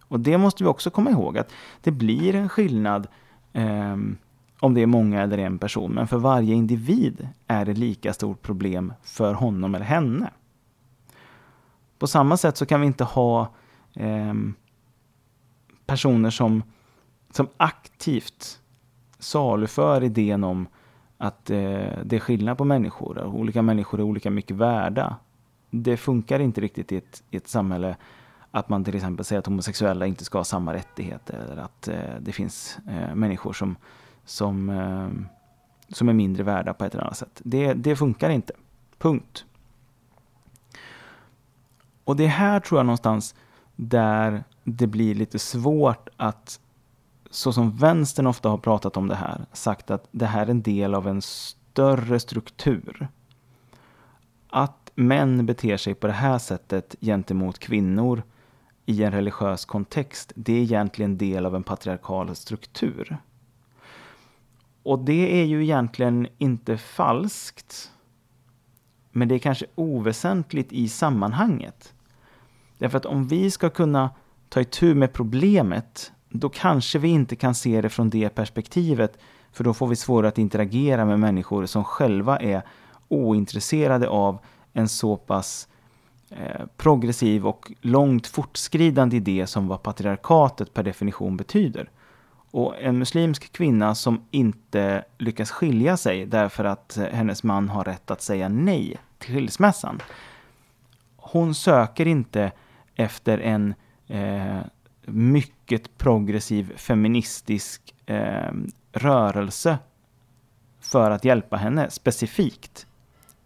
Och 0.08 0.20
det 0.20 0.38
måste 0.38 0.62
vi 0.62 0.68
också 0.68 0.90
komma 0.90 1.10
ihåg 1.10 1.38
att 1.38 1.52
det 1.82 1.90
blir 1.90 2.34
en 2.34 2.48
skillnad 2.48 3.06
eh, 3.52 3.96
om 4.60 4.74
det 4.74 4.82
är 4.82 4.86
många 4.86 5.22
eller 5.22 5.38
en 5.38 5.58
person, 5.58 5.92
men 5.92 6.06
för 6.06 6.18
varje 6.18 6.54
individ 6.54 7.28
är 7.46 7.64
det 7.64 7.74
lika 7.74 8.12
stort 8.12 8.42
problem 8.42 8.92
för 9.02 9.34
honom 9.34 9.74
eller 9.74 9.84
henne. 9.84 10.30
På 11.98 12.06
samma 12.06 12.36
sätt 12.36 12.56
så 12.56 12.66
kan 12.66 12.80
vi 12.80 12.86
inte 12.86 13.04
ha 13.04 13.48
eh, 13.94 14.34
personer 15.86 16.30
som, 16.30 16.62
som 17.30 17.48
aktivt 17.56 18.60
saluför 19.18 20.02
idén 20.04 20.44
om 20.44 20.66
att 21.18 21.50
eh, 21.50 21.88
det 22.04 22.16
är 22.16 22.20
skillnad 22.20 22.58
på 22.58 22.64
människor, 22.64 23.24
olika 23.24 23.62
människor 23.62 24.00
är 24.00 24.04
olika 24.04 24.30
mycket 24.30 24.56
värda. 24.56 25.16
Det 25.70 25.96
funkar 25.96 26.40
inte 26.40 26.60
riktigt 26.60 26.92
i 26.92 26.96
ett, 26.96 27.22
i 27.30 27.36
ett 27.36 27.48
samhälle 27.48 27.96
att 28.50 28.68
man 28.68 28.84
till 28.84 28.94
exempel 28.94 29.24
säger 29.24 29.38
att 29.38 29.46
homosexuella 29.46 30.06
inte 30.06 30.24
ska 30.24 30.38
ha 30.38 30.44
samma 30.44 30.74
rättigheter 30.74 31.38
eller 31.38 31.62
att 31.62 31.88
eh, 31.88 32.14
det 32.20 32.32
finns 32.32 32.78
eh, 32.88 33.14
människor 33.14 33.52
som 33.52 33.76
som, 34.26 34.70
eh, 34.70 35.08
som 35.94 36.08
är 36.08 36.12
mindre 36.12 36.42
värda 36.42 36.74
på 36.74 36.84
ett 36.84 36.94
eller 36.94 37.04
annat 37.04 37.16
sätt. 37.16 37.40
Det, 37.44 37.74
det 37.74 37.96
funkar 37.96 38.30
inte. 38.30 38.52
Punkt. 38.98 39.44
Och 42.04 42.16
det 42.16 42.24
är 42.24 42.28
här 42.28 42.60
tror 42.60 42.78
jag 42.78 42.86
någonstans 42.86 43.34
där 43.76 44.44
det 44.64 44.86
blir 44.86 45.14
lite 45.14 45.38
svårt 45.38 46.08
att 46.16 46.60
så 47.30 47.52
som 47.52 47.76
vänstern 47.76 48.26
ofta 48.26 48.48
har 48.48 48.58
pratat 48.58 48.96
om 48.96 49.08
det 49.08 49.14
här, 49.14 49.46
sagt 49.52 49.90
att 49.90 50.08
det 50.10 50.26
här 50.26 50.46
är 50.46 50.50
en 50.50 50.62
del 50.62 50.94
av 50.94 51.08
en 51.08 51.22
större 51.22 52.20
struktur. 52.20 53.08
Att 54.48 54.90
män 54.94 55.46
beter 55.46 55.76
sig 55.76 55.94
på 55.94 56.06
det 56.06 56.12
här 56.12 56.38
sättet 56.38 56.94
gentemot 57.00 57.58
kvinnor 57.58 58.22
i 58.86 59.02
en 59.02 59.12
religiös 59.12 59.64
kontext, 59.64 60.32
det 60.36 60.52
är 60.52 60.62
egentligen 60.62 61.18
del 61.18 61.46
av 61.46 61.56
en 61.56 61.62
patriarkal 61.62 62.36
struktur. 62.36 63.18
Och 64.86 64.98
det 64.98 65.40
är 65.40 65.44
ju 65.44 65.62
egentligen 65.62 66.28
inte 66.38 66.76
falskt. 66.76 67.92
Men 69.12 69.28
det 69.28 69.34
är 69.34 69.38
kanske 69.38 69.66
oväsentligt 69.74 70.72
i 70.72 70.88
sammanhanget. 70.88 71.94
Därför 72.78 72.98
att 72.98 73.06
om 73.06 73.28
vi 73.28 73.50
ska 73.50 73.70
kunna 73.70 74.10
ta 74.48 74.60
itu 74.60 74.94
med 74.94 75.12
problemet, 75.12 76.12
då 76.28 76.48
kanske 76.48 76.98
vi 76.98 77.08
inte 77.08 77.36
kan 77.36 77.54
se 77.54 77.80
det 77.80 77.88
från 77.88 78.10
det 78.10 78.28
perspektivet. 78.28 79.18
För 79.52 79.64
då 79.64 79.74
får 79.74 79.86
vi 79.86 79.96
svårare 79.96 80.28
att 80.28 80.38
interagera 80.38 81.04
med 81.04 81.20
människor 81.20 81.66
som 81.66 81.84
själva 81.84 82.38
är 82.38 82.62
ointresserade 83.08 84.08
av 84.08 84.38
en 84.72 84.88
så 84.88 85.16
pass 85.16 85.68
eh, 86.30 86.66
progressiv 86.76 87.46
och 87.46 87.72
långt 87.80 88.26
fortskridande 88.26 89.16
idé 89.16 89.46
som 89.46 89.68
vad 89.68 89.82
patriarkatet 89.82 90.74
per 90.74 90.82
definition 90.82 91.36
betyder. 91.36 91.90
Och 92.56 92.82
en 92.82 92.98
muslimsk 92.98 93.52
kvinna 93.52 93.94
som 93.94 94.24
inte 94.30 95.04
lyckas 95.18 95.50
skilja 95.50 95.96
sig 95.96 96.26
därför 96.26 96.64
att 96.64 96.98
hennes 97.12 97.42
man 97.42 97.68
har 97.68 97.84
rätt 97.84 98.10
att 98.10 98.22
säga 98.22 98.48
nej 98.48 98.96
till 99.18 99.34
skilsmässan. 99.34 100.02
Hon 101.16 101.54
söker 101.54 102.06
inte 102.06 102.52
efter 102.94 103.38
en 103.38 103.74
eh, 104.06 104.60
mycket 105.06 105.98
progressiv 105.98 106.76
feministisk 106.76 107.94
eh, 108.06 108.52
rörelse 108.92 109.78
för 110.80 111.10
att 111.10 111.24
hjälpa 111.24 111.56
henne 111.56 111.90
specifikt. 111.90 112.86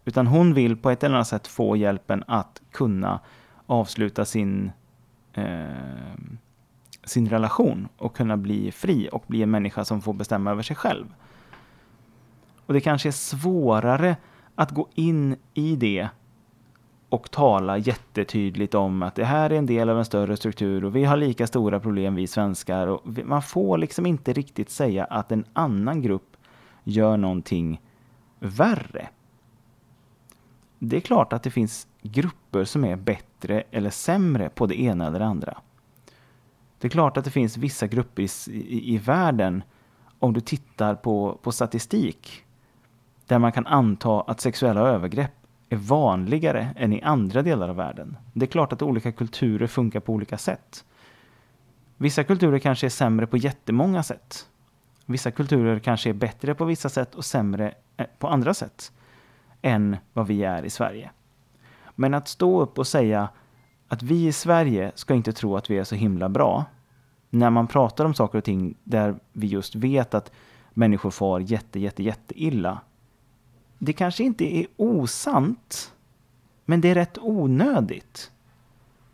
Utan 0.05 0.27
hon 0.27 0.53
vill 0.53 0.77
på 0.77 0.89
ett 0.89 1.03
eller 1.03 1.15
annat 1.15 1.27
sätt 1.27 1.47
få 1.47 1.77
hjälpen 1.77 2.23
att 2.27 2.61
kunna 2.71 3.19
avsluta 3.65 4.25
sin 4.25 4.71
eh, 5.33 6.13
sin 7.03 7.29
relation 7.29 7.87
och 7.97 8.15
kunna 8.15 8.37
bli 8.37 8.71
fri 8.71 9.09
och 9.11 9.23
bli 9.27 9.43
en 9.43 9.51
människa 9.51 9.85
som 9.85 10.01
får 10.01 10.13
bestämma 10.13 10.51
över 10.51 10.63
sig 10.63 10.75
själv. 10.75 11.05
Och 12.65 12.73
det 12.73 12.81
kanske 12.81 13.09
är 13.09 13.11
svårare 13.11 14.15
att 14.55 14.71
gå 14.71 14.87
in 14.95 15.35
i 15.53 15.75
det 15.75 16.09
och 17.09 17.31
tala 17.31 17.77
jättetydligt 17.77 18.75
om 18.75 19.03
att 19.03 19.15
det 19.15 19.25
här 19.25 19.49
är 19.49 19.57
en 19.57 19.65
del 19.65 19.89
av 19.89 19.97
en 19.97 20.05
större 20.05 20.37
struktur 20.37 20.85
och 20.85 20.95
vi 20.95 21.03
har 21.03 21.17
lika 21.17 21.47
stora 21.47 21.79
problem 21.79 22.15
vi 22.15 22.27
svenskar. 22.27 22.87
Och 22.87 23.01
man 23.25 23.41
får 23.41 23.77
liksom 23.77 24.05
inte 24.05 24.33
riktigt 24.33 24.69
säga 24.69 25.03
att 25.03 25.31
en 25.31 25.45
annan 25.53 26.01
grupp 26.01 26.37
gör 26.83 27.17
någonting 27.17 27.81
värre. 28.39 29.09
Det 30.79 30.97
är 30.97 31.01
klart 31.01 31.33
att 31.33 31.43
det 31.43 31.51
finns 31.51 31.87
grupper 32.01 32.63
som 32.63 32.85
är 32.85 32.95
bättre 32.95 33.63
eller 33.71 33.89
sämre 33.89 34.49
på 34.49 34.65
det 34.65 34.81
ena 34.81 35.07
eller 35.07 35.19
det 35.19 35.25
andra. 35.25 35.57
Det 36.81 36.87
är 36.87 36.89
klart 36.89 37.17
att 37.17 37.25
det 37.25 37.31
finns 37.31 37.57
vissa 37.57 37.87
grupper 37.87 38.23
i, 38.23 38.27
i, 38.51 38.95
i 38.95 38.97
världen, 38.97 39.63
om 40.19 40.33
du 40.33 40.41
tittar 40.41 40.95
på, 40.95 41.39
på 41.41 41.51
statistik, 41.51 42.45
där 43.25 43.39
man 43.39 43.51
kan 43.51 43.67
anta 43.67 44.21
att 44.21 44.41
sexuella 44.41 44.81
övergrepp 44.81 45.31
är 45.69 45.75
vanligare 45.77 46.73
än 46.75 46.93
i 46.93 47.01
andra 47.01 47.41
delar 47.41 47.69
av 47.69 47.75
världen. 47.75 48.17
Det 48.33 48.45
är 48.45 48.47
klart 48.47 48.73
att 48.73 48.81
olika 48.81 49.11
kulturer 49.11 49.67
funkar 49.67 49.99
på 49.99 50.13
olika 50.13 50.37
sätt. 50.37 50.85
Vissa 51.97 52.23
kulturer 52.23 52.59
kanske 52.59 52.87
är 52.87 52.89
sämre 52.89 53.27
på 53.27 53.37
jättemånga 53.37 54.03
sätt. 54.03 54.47
Vissa 55.05 55.31
kulturer 55.31 55.79
kanske 55.79 56.09
är 56.09 56.13
bättre 56.13 56.55
på 56.55 56.65
vissa 56.65 56.89
sätt 56.89 57.15
och 57.15 57.25
sämre 57.25 57.73
eh, 57.97 58.05
på 58.19 58.27
andra 58.27 58.53
sätt 58.53 58.91
än 59.61 59.97
vad 60.13 60.27
vi 60.27 60.43
är 60.43 60.65
i 60.65 60.69
Sverige. 60.69 61.11
Men 61.95 62.13
att 62.13 62.27
stå 62.27 62.61
upp 62.61 62.79
och 62.79 62.87
säga 62.87 63.29
att 63.91 64.03
vi 64.03 64.27
i 64.27 64.31
Sverige 64.31 64.91
ska 64.95 65.13
inte 65.13 65.33
tro 65.33 65.57
att 65.57 65.69
vi 65.69 65.77
är 65.77 65.83
så 65.83 65.95
himla 65.95 66.29
bra. 66.29 66.65
När 67.29 67.49
man 67.49 67.67
pratar 67.67 68.05
om 68.05 68.13
saker 68.13 68.37
och 68.37 68.43
ting 68.43 68.75
där 68.83 69.15
vi 69.33 69.47
just 69.47 69.75
vet 69.75 70.13
att 70.13 70.31
människor 70.73 71.11
far 71.11 71.39
jätte, 71.39 71.79
jätte, 71.79 72.03
jätte 72.03 72.43
illa. 72.43 72.81
Det 73.77 73.93
kanske 73.93 74.23
inte 74.23 74.55
är 74.55 74.67
osant, 74.77 75.93
men 76.65 76.81
det 76.81 76.89
är 76.89 76.95
rätt 76.95 77.17
onödigt. 77.21 78.31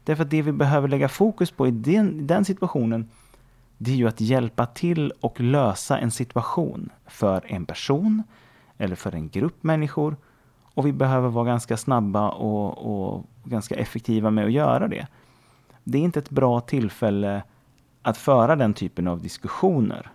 Därför 0.04 0.24
att 0.24 0.30
det 0.30 0.42
vi 0.42 0.52
behöver 0.52 0.88
lägga 0.88 1.10
fokus 1.10 1.52
på 1.52 1.68
i 1.68 1.72
den, 1.72 2.28
den 2.28 2.46
situationen, 2.46 3.10
det 3.78 3.92
är 3.92 3.96
ju 3.96 4.08
att 4.08 4.22
hjälpa 4.22 4.66
till 4.66 5.14
och 5.20 5.40
lösa 5.40 6.00
en 6.00 6.12
situation 6.12 6.90
för 7.06 7.46
en 7.48 7.66
person 7.66 8.24
eller 8.78 8.96
för 8.96 9.16
en 9.16 9.30
grupp 9.30 9.64
människor 9.64 10.18
och 10.78 10.86
vi 10.86 10.94
behöver 10.94 11.30
vara 11.30 11.46
ganska 11.46 11.78
snabba 11.78 12.30
och, 12.30 12.78
och 12.78 13.26
ganska 13.44 13.76
effektiva 13.76 14.32
med 14.32 14.46
att 14.46 14.52
göra 14.52 14.88
det. 14.88 15.08
Det 15.84 15.98
är 15.98 16.02
inte 16.02 16.20
ett 16.20 16.30
bra 16.30 16.60
tillfälle 16.62 17.44
att 18.02 18.18
föra 18.18 18.56
den 18.56 18.74
typen 18.74 19.08
av 19.08 19.22
diskussioner. 19.22 20.12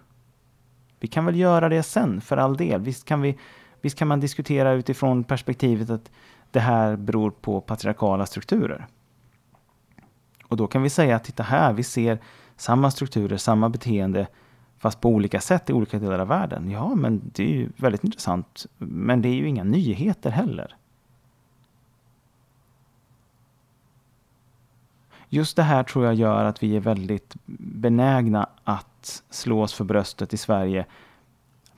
Vi 1.01 1.09
kan 1.09 1.25
väl 1.25 1.37
göra 1.37 1.69
det 1.69 1.83
sen, 1.83 2.21
för 2.21 2.37
all 2.37 2.57
del. 2.57 2.81
Visst 2.81 3.05
kan, 3.05 3.21
vi, 3.21 3.39
visst 3.81 3.99
kan 3.99 4.09
man 4.09 4.21
diskutera 4.21 4.73
utifrån 4.73 5.25
perspektivet 5.25 5.91
att 5.91 6.11
det 6.51 6.61
här 6.61 6.97
beror 6.97 7.31
på 7.31 7.61
patriarkala 7.61 8.27
strukturer. 8.27 8.87
Och 10.45 10.57
då 10.57 10.67
kan 10.67 10.83
vi 10.83 10.91
säga, 10.91 11.17
att 11.17 11.25
titta 11.25 11.43
här, 11.43 11.73
vi 11.73 11.83
ser 11.83 12.19
samma 12.57 12.91
strukturer, 12.91 13.37
samma 13.37 13.69
beteende 13.69 14.27
fast 14.83 15.01
på 15.01 15.09
olika 15.09 15.41
sätt 15.41 15.71
i 15.71 15.73
olika 15.73 15.99
delar 15.99 16.19
av 16.19 16.29
världen. 16.29 16.71
Ja, 16.71 16.95
men 16.95 17.21
det 17.35 17.43
är 17.43 17.49
ju 17.49 17.69
väldigt 17.77 18.05
intressant. 18.05 18.67
Men 18.79 19.23
det 19.23 19.29
är 19.29 19.35
ju 19.35 19.49
inga 19.49 19.65
nyheter 19.65 20.31
heller. 20.31 20.77
Just 25.29 25.57
det 25.57 25.63
här 25.63 25.83
tror 25.83 26.05
jag 26.05 26.15
gör 26.15 26.45
att 26.45 26.63
vi 26.63 26.77
är 26.77 26.81
väldigt 26.81 27.35
benägna 27.59 28.49
att 28.65 29.23
slå 29.31 29.63
oss 29.63 29.73
för 29.73 29.85
bröstet 29.85 30.35
i 30.35 30.37
Sverige. 30.37 30.87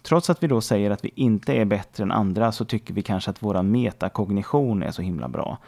Trots 0.03 0.31
att 0.31 0.43
vi 0.43 0.47
då 0.47 0.61
säger 0.61 0.91
att 0.91 1.05
vi 1.05 1.11
inte 1.15 1.53
är 1.53 1.65
bättre 1.65 2.03
än 2.03 2.13
andra 2.13 2.53
så 2.53 2.65
tycker 2.65 2.95
vi 2.95 3.03
kanske 3.03 3.31
att 3.31 3.43
vår 3.43 3.63
metakognition 3.63 4.83
är 4.83 4.91
så 4.91 5.03
himla 5.03 5.29
bra. 5.29 5.59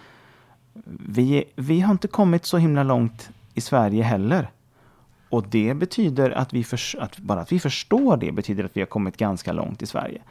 Vi, 1.09 1.45
vi 1.57 1.81
har 1.81 1.93
inte 1.93 2.09
kommit 2.09 2.47
så 2.47 2.59
himla 2.59 2.83
långt 2.83 3.31
i 3.55 3.61
Sverige 3.61 4.03
heller. 4.03 4.51
Och 5.29 5.49
det 5.49 5.75
betyder 5.75 6.31
att 6.31 6.53
vi, 6.53 6.65
för, 6.65 7.03
att 7.03 7.19
bara 7.19 7.41
att 7.41 7.53
vi 7.53 7.61
förstår 7.61 8.17
det 8.17 8.33
betyder 8.33 8.65
att 8.65 8.77
vi 8.77 8.81
har 8.81 8.87
kommit 8.87 9.17
ganska 9.17 9.53
långt 9.53 9.83
i 9.83 9.87
Sverige. 9.87 10.23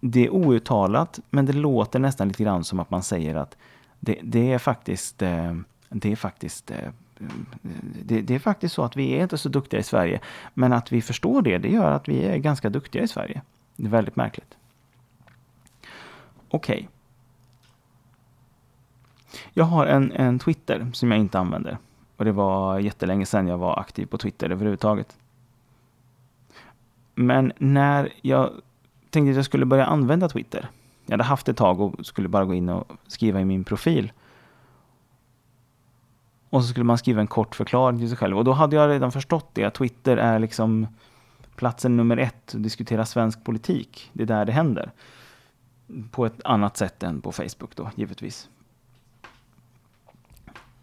Det 0.00 0.26
är 0.26 0.30
outtalat, 0.30 1.20
men 1.30 1.46
det 1.46 1.52
låter 1.52 1.98
nästan 1.98 2.28
lite 2.28 2.42
grann 2.42 2.64
som 2.64 2.80
att 2.80 2.90
man 2.90 3.02
säger 3.02 3.34
att 3.34 3.56
det, 4.00 4.18
det 4.22 4.52
är 4.52 4.58
faktiskt, 4.58 5.22
eh, 5.22 5.54
det 5.88 6.12
är 6.12 6.16
faktiskt 6.16 6.70
eh, 6.70 6.90
det, 8.02 8.20
det, 8.20 8.34
är 8.34 8.38
faktiskt 8.38 8.74
så 8.74 8.84
att 8.84 8.96
vi 8.96 9.12
är 9.12 9.22
inte 9.22 9.38
så 9.38 9.48
duktiga 9.48 9.80
i 9.80 9.82
Sverige. 9.82 10.20
Men 10.54 10.72
att 10.72 10.92
vi 10.92 11.02
förstår 11.02 11.42
det, 11.42 11.58
det 11.58 11.68
gör 11.68 11.90
att 11.90 12.08
vi 12.08 12.24
är 12.24 12.36
ganska 12.36 12.70
duktiga 12.70 13.02
i 13.02 13.08
Sverige. 13.08 13.42
Det 13.76 13.86
är 13.86 13.90
väldigt 13.90 14.16
märkligt. 14.16 14.56
Okej. 16.48 16.76
Okay. 16.76 16.86
Jag 19.52 19.64
har 19.64 19.86
en, 19.86 20.12
en 20.12 20.38
Twitter 20.38 20.90
som 20.92 21.10
jag 21.10 21.20
inte 21.20 21.38
använder. 21.38 21.78
Och 22.18 22.24
det 22.24 22.32
var 22.32 22.78
jättelänge 22.78 23.26
sedan 23.26 23.48
jag 23.48 23.58
var 23.58 23.80
aktiv 23.80 24.06
på 24.06 24.18
Twitter 24.18 24.50
överhuvudtaget. 24.50 25.16
Men 27.14 27.52
när 27.58 28.12
jag 28.22 28.50
tänkte 29.10 29.30
att 29.30 29.36
jag 29.36 29.44
skulle 29.44 29.66
börja 29.66 29.86
använda 29.86 30.28
Twitter. 30.28 30.68
Jag 31.06 31.12
hade 31.12 31.24
haft 31.24 31.48
ett 31.48 31.56
tag 31.56 31.80
och 31.80 32.06
skulle 32.06 32.28
bara 32.28 32.44
gå 32.44 32.54
in 32.54 32.68
och 32.68 32.92
skriva 33.06 33.40
i 33.40 33.44
min 33.44 33.64
profil. 33.64 34.12
Och 36.50 36.62
så 36.62 36.68
skulle 36.68 36.84
man 36.84 36.98
skriva 36.98 37.20
en 37.20 37.26
kort 37.26 37.54
förklaring 37.54 37.98
till 37.98 38.08
sig 38.08 38.18
själv. 38.18 38.38
Och 38.38 38.44
då 38.44 38.52
hade 38.52 38.76
jag 38.76 38.90
redan 38.90 39.12
förstått 39.12 39.50
det, 39.52 39.64
att 39.64 39.74
Twitter 39.74 40.16
är 40.16 40.38
liksom 40.38 40.86
platsen 41.56 41.96
nummer 41.96 42.16
ett 42.16 42.54
att 42.54 42.62
diskutera 42.62 43.06
svensk 43.06 43.44
politik. 43.44 44.10
Det 44.12 44.22
är 44.22 44.26
där 44.26 44.44
det 44.44 44.52
händer. 44.52 44.90
På 46.10 46.26
ett 46.26 46.40
annat 46.44 46.76
sätt 46.76 47.02
än 47.02 47.20
på 47.20 47.32
Facebook 47.32 47.76
då, 47.76 47.90
givetvis. 47.94 48.48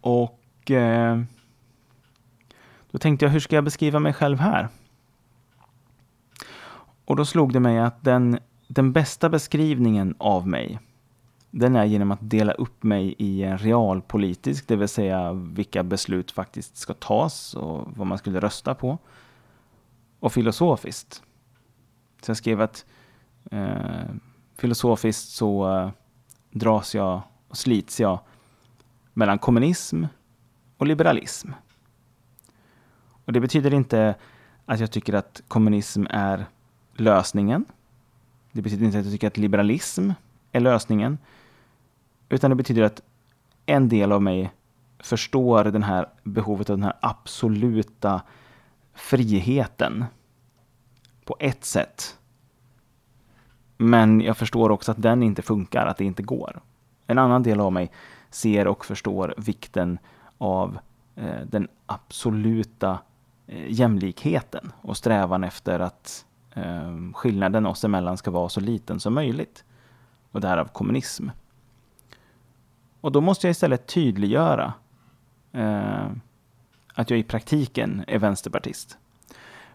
Och 0.01 0.39
eh, 0.71 1.21
då 2.91 2.97
tänkte 2.97 3.25
jag, 3.25 3.31
hur 3.31 3.39
ska 3.39 3.55
jag 3.55 3.63
beskriva 3.63 3.99
mig 3.99 4.13
själv 4.13 4.39
här? 4.39 4.67
Och 7.05 7.15
då 7.15 7.25
slog 7.25 7.53
det 7.53 7.59
mig 7.59 7.79
att 7.79 8.03
den, 8.03 8.39
den 8.67 8.93
bästa 8.93 9.29
beskrivningen 9.29 10.15
av 10.17 10.47
mig, 10.47 10.79
den 11.51 11.75
är 11.75 11.85
genom 11.85 12.11
att 12.11 12.19
dela 12.21 12.51
upp 12.51 12.83
mig 12.83 13.15
i 13.17 13.43
en 13.43 13.57
realpolitisk, 13.57 14.67
det 14.67 14.75
vill 14.75 14.87
säga 14.87 15.33
vilka 15.33 15.83
beslut 15.83 16.31
faktiskt 16.31 16.77
ska 16.77 16.93
tas 16.93 17.53
och 17.53 17.91
vad 17.95 18.07
man 18.07 18.17
skulle 18.17 18.39
rösta 18.39 18.75
på. 18.75 18.97
Och 20.19 20.33
filosofiskt. 20.33 21.23
Så 22.21 22.29
jag 22.29 22.37
skrev 22.37 22.61
att 22.61 22.85
eh, 23.51 24.09
filosofiskt 24.57 25.29
så 25.29 25.77
eh, 25.77 25.89
dras 26.51 26.95
jag 26.95 27.21
och 27.47 27.57
slits 27.57 27.99
jag 27.99 28.19
mellan 29.13 29.39
kommunism, 29.39 30.05
och 30.77 30.87
liberalism. 30.87 31.51
Och 33.25 33.33
det 33.33 33.39
betyder 33.39 33.73
inte 33.73 34.15
att 34.65 34.79
jag 34.79 34.91
tycker 34.91 35.13
att 35.13 35.41
kommunism 35.47 36.05
är 36.09 36.45
lösningen. 36.93 37.65
Det 38.51 38.61
betyder 38.61 38.85
inte 38.85 38.99
att 38.99 39.05
jag 39.05 39.13
tycker 39.13 39.27
att 39.27 39.37
liberalism 39.37 40.11
är 40.51 40.59
lösningen. 40.59 41.17
Utan 42.29 42.49
det 42.49 42.55
betyder 42.55 42.83
att 42.83 43.01
en 43.65 43.89
del 43.89 44.11
av 44.11 44.21
mig 44.21 44.51
förstår 44.99 45.63
den 45.63 45.83
här 45.83 46.09
behovet 46.23 46.69
av 46.69 46.77
den 46.77 46.83
här 46.83 46.97
absoluta 46.99 48.21
friheten 48.93 50.05
på 51.25 51.37
ett 51.39 51.65
sätt. 51.65 52.17
Men 53.77 54.21
jag 54.21 54.37
förstår 54.37 54.69
också 54.69 54.91
att 54.91 55.01
den 55.01 55.23
inte 55.23 55.41
funkar, 55.41 55.85
att 55.85 55.97
det 55.97 56.05
inte 56.05 56.23
går. 56.23 56.61
En 57.07 57.17
annan 57.17 57.43
del 57.43 57.59
av 57.59 57.73
mig 57.73 57.91
ser 58.29 58.67
och 58.67 58.85
förstår 58.85 59.33
vikten 59.37 59.97
av 60.37 60.79
eh, 61.15 61.41
den 61.45 61.67
absoluta 61.85 62.99
eh, 63.47 63.71
jämlikheten 63.71 64.71
och 64.81 64.97
strävan 64.97 65.43
efter 65.43 65.79
att 65.79 66.25
eh, 66.53 67.13
skillnaden 67.13 67.65
oss 67.65 67.83
emellan 67.83 68.17
ska 68.17 68.31
vara 68.31 68.49
så 68.49 68.59
liten 68.59 68.99
som 68.99 69.13
möjligt. 69.13 69.63
Och 70.31 70.41
därav 70.41 70.65
kommunism. 70.65 71.29
Och 73.01 73.11
då 73.11 73.21
måste 73.21 73.47
jag 73.47 73.51
istället 73.51 73.87
tydliggöra 73.87 74.73
eh, 75.51 76.07
att 76.93 77.09
jag 77.09 77.19
i 77.19 77.23
praktiken 77.23 78.03
är 78.07 78.19
vänsterpartist. 78.19 78.97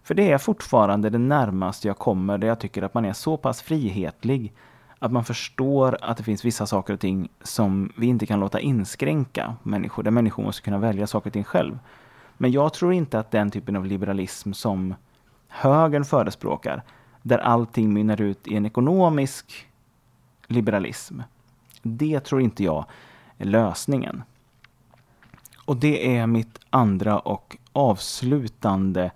För 0.02 0.14
det 0.14 0.32
är 0.32 0.38
fortfarande 0.38 1.10
det 1.10 1.18
närmaste 1.18 1.88
jag 1.88 1.98
kommer 1.98 2.38
där 2.38 2.48
jag 2.48 2.60
tycker 2.60 2.82
att 2.82 2.94
man 2.94 3.04
är 3.04 3.12
så 3.12 3.36
pass 3.36 3.62
frihetlig 3.62 4.52
att 5.02 5.12
man 5.12 5.24
förstår 5.24 5.98
att 6.02 6.16
det 6.16 6.22
finns 6.22 6.44
vissa 6.44 6.66
saker 6.66 6.94
och 6.94 7.00
ting 7.00 7.28
som 7.42 7.92
vi 7.96 8.06
inte 8.06 8.26
kan 8.26 8.40
låta 8.40 8.60
inskränka 8.60 9.56
människor, 9.62 10.02
där 10.02 10.10
människor 10.10 10.42
måste 10.42 10.62
kunna 10.62 10.78
välja 10.78 11.06
saker 11.06 11.30
och 11.30 11.32
ting 11.32 11.44
själv. 11.44 11.78
Men 12.36 12.52
jag 12.52 12.72
tror 12.72 12.92
inte 12.92 13.18
att 13.18 13.30
den 13.30 13.50
typen 13.50 13.76
av 13.76 13.86
liberalism 13.86 14.52
som 14.52 14.94
högern 15.48 16.04
förespråkar, 16.04 16.82
där 17.22 17.38
allting 17.38 17.92
mynnar 17.92 18.20
ut 18.20 18.48
i 18.48 18.56
en 18.56 18.66
ekonomisk 18.66 19.66
liberalism, 20.46 21.20
det 21.82 22.20
tror 22.20 22.40
inte 22.40 22.64
jag 22.64 22.84
är 23.38 23.44
lösningen. 23.44 24.22
Och 25.64 25.76
det 25.76 26.16
är 26.16 26.26
mitt 26.26 26.58
andra 26.70 27.18
och 27.18 27.56
avslutande 27.72 29.10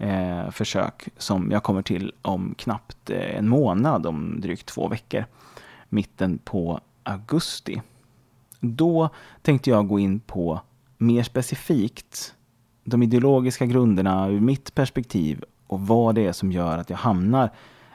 eh, 0.00 0.50
försök 0.50 1.08
som 1.16 1.50
jag 1.50 1.62
kommer 1.62 1.82
till 1.82 2.12
om 2.22 2.54
knappt 2.58 3.10
eh, 3.10 3.36
en 3.36 3.48
månad, 3.48 4.06
om 4.06 4.40
drygt 4.40 4.66
två 4.66 4.88
veckor, 4.88 5.24
mitten 5.88 6.38
på 6.38 6.80
augusti. 7.02 7.82
Då 8.60 9.08
tänkte 9.42 9.70
jag 9.70 9.88
gå 9.88 9.98
in 9.98 10.20
på 10.20 10.60
mer 10.98 11.22
specifikt 11.22 12.34
de 12.84 13.02
ideologiska 13.02 13.66
grunderna 13.66 14.28
ur 14.28 14.40
mitt 14.40 14.74
perspektiv 14.74 15.44
och 15.66 15.80
vad 15.80 16.14
det 16.14 16.26
är 16.26 16.32
som 16.32 16.52
gör 16.52 16.78
att 16.78 16.90
jag 16.90 16.96
hamnar, 16.96 17.50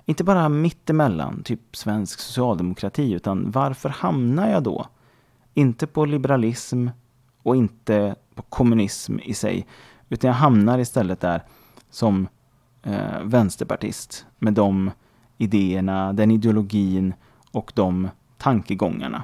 inte 0.06 0.24
bara 0.24 0.50
mittemellan, 0.50 1.44
typ 1.44 1.76
svensk 1.76 2.20
socialdemokrati, 2.20 3.12
utan 3.14 3.52
varför 3.52 3.90
hamnar 3.90 4.50
jag 4.50 4.64
då? 4.64 4.88
Inte 5.54 5.88
på 5.88 6.06
liberalism 6.06 6.88
och 7.44 7.56
inte 7.56 8.16
på 8.36 8.42
kommunism 8.42 9.20
i 9.20 9.34
sig, 9.34 9.68
utan 10.10 10.28
jag 10.28 10.36
hamnar 10.36 10.80
istället 10.80 11.20
där 11.20 11.44
eh, 12.84 13.24
vänsterpartist 13.24 14.26
med 14.40 14.54
de 14.54 14.92
idéerna, 15.38 16.14
den 16.14 16.32
ideologin 16.32 17.14
och 17.52 17.72
de 17.76 18.10
tankegångarna. 18.38 19.24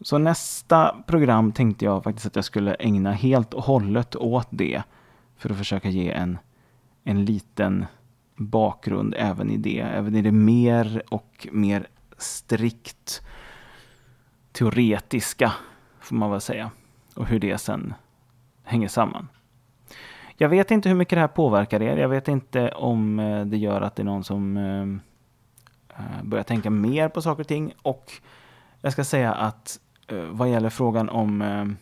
Så 0.00 0.18
nästa 0.18 0.96
program 1.06 1.52
tänkte 1.52 1.84
jag 1.84 2.04
faktiskt 2.04 2.26
att 2.26 2.36
jag 2.36 2.44
skulle 2.44 2.74
ägna 2.74 3.12
helt 3.12 3.54
och 3.54 3.64
hållet 3.64 4.16
åt 4.16 4.48
det 4.50 4.82
för 5.36 5.50
att 5.50 5.58
försöka 5.58 5.88
ge 5.88 6.10
en, 6.10 6.38
en 7.04 7.24
liten 7.24 7.86
bakgrund 8.36 9.14
även 9.18 9.50
i 9.50 9.56
det, 9.56 9.80
även 9.80 10.14
i 10.14 10.22
det 10.22 10.32
mer 10.32 11.02
och 11.10 11.48
mer 11.52 11.86
strikt 12.18 13.22
teoretiska, 14.52 15.52
får 16.00 16.16
man 16.16 16.30
väl 16.30 16.40
säga, 16.40 16.70
och 17.14 17.26
hur 17.26 17.38
det 17.38 17.58
sen 17.58 17.94
hänger 18.64 18.88
samman. 18.88 19.28
Jag 20.42 20.48
vet 20.48 20.70
inte 20.70 20.88
hur 20.88 20.96
mycket 20.96 21.16
det 21.16 21.20
här 21.20 21.28
påverkar 21.28 21.82
er. 21.82 21.96
Jag 21.96 22.08
vet 22.08 22.28
inte 22.28 22.68
om 22.68 23.18
eh, 23.18 23.44
det 23.44 23.56
gör 23.56 23.80
att 23.80 23.96
det 23.96 24.02
är 24.02 24.04
någon 24.04 24.24
som 24.24 24.56
eh, 24.56 24.82
eh, 25.98 26.22
börjar 26.24 26.44
tänka 26.44 26.70
mer 26.70 27.08
på 27.08 27.22
saker 27.22 27.42
och 27.42 27.48
ting. 27.48 27.72
Och 27.82 28.12
jag 28.80 28.92
ska 28.92 29.04
säga 29.04 29.32
att 29.32 29.80
vad 30.30 30.50
gäller 30.50 30.70
frågan 30.70 31.08
om 31.08 31.76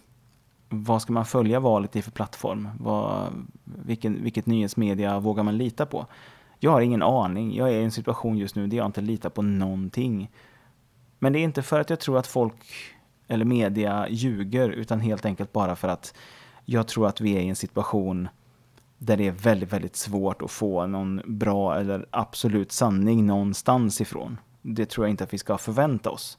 vad 0.68 1.02
ska 1.02 1.12
man 1.12 1.24
följa 1.24 1.60
valet 1.60 1.96
i 1.96 2.02
för 2.02 2.10
plattform? 2.10 2.68
Vad, 2.80 3.26
vilken, 3.64 4.22
vilket 4.22 4.46
nyhetsmedia 4.46 5.18
vågar 5.18 5.42
man 5.42 5.58
lita 5.58 5.86
på? 5.86 6.06
Jag 6.58 6.70
har 6.70 6.80
ingen 6.80 7.02
aning. 7.02 7.56
Jag 7.56 7.68
är 7.68 7.80
i 7.80 7.84
en 7.84 7.90
situation 7.90 8.38
just 8.38 8.56
nu 8.56 8.66
där 8.66 8.76
jag 8.76 8.86
inte 8.86 9.00
litar 9.00 9.30
på 9.30 9.42
någonting. 9.42 10.30
Men 11.18 11.32
det 11.32 11.38
är 11.38 11.44
inte 11.44 11.62
för 11.62 11.80
att 11.80 11.90
jag 11.90 12.00
tror 12.00 12.18
att 12.18 12.26
folk 12.26 12.64
eller 13.28 13.44
media 13.44 14.08
ljuger, 14.08 14.68
utan 14.68 15.00
helt 15.00 15.24
enkelt 15.24 15.52
bara 15.52 15.76
för 15.76 15.88
att 15.88 16.14
jag 16.64 16.88
tror 16.88 17.06
att 17.06 17.20
vi 17.20 17.36
är 17.36 17.40
i 17.40 17.48
en 17.48 17.56
situation 17.56 18.28
där 18.98 19.16
det 19.16 19.26
är 19.26 19.32
väldigt, 19.32 19.72
väldigt 19.72 19.96
svårt 19.96 20.42
att 20.42 20.50
få 20.50 20.86
någon 20.86 21.22
bra 21.26 21.80
eller 21.80 22.06
absolut 22.10 22.72
sanning 22.72 23.26
någonstans 23.26 24.00
ifrån. 24.00 24.38
Det 24.62 24.86
tror 24.86 25.06
jag 25.06 25.10
inte 25.10 25.24
att 25.24 25.34
vi 25.34 25.38
ska 25.38 25.58
förvänta 25.58 26.10
oss. 26.10 26.38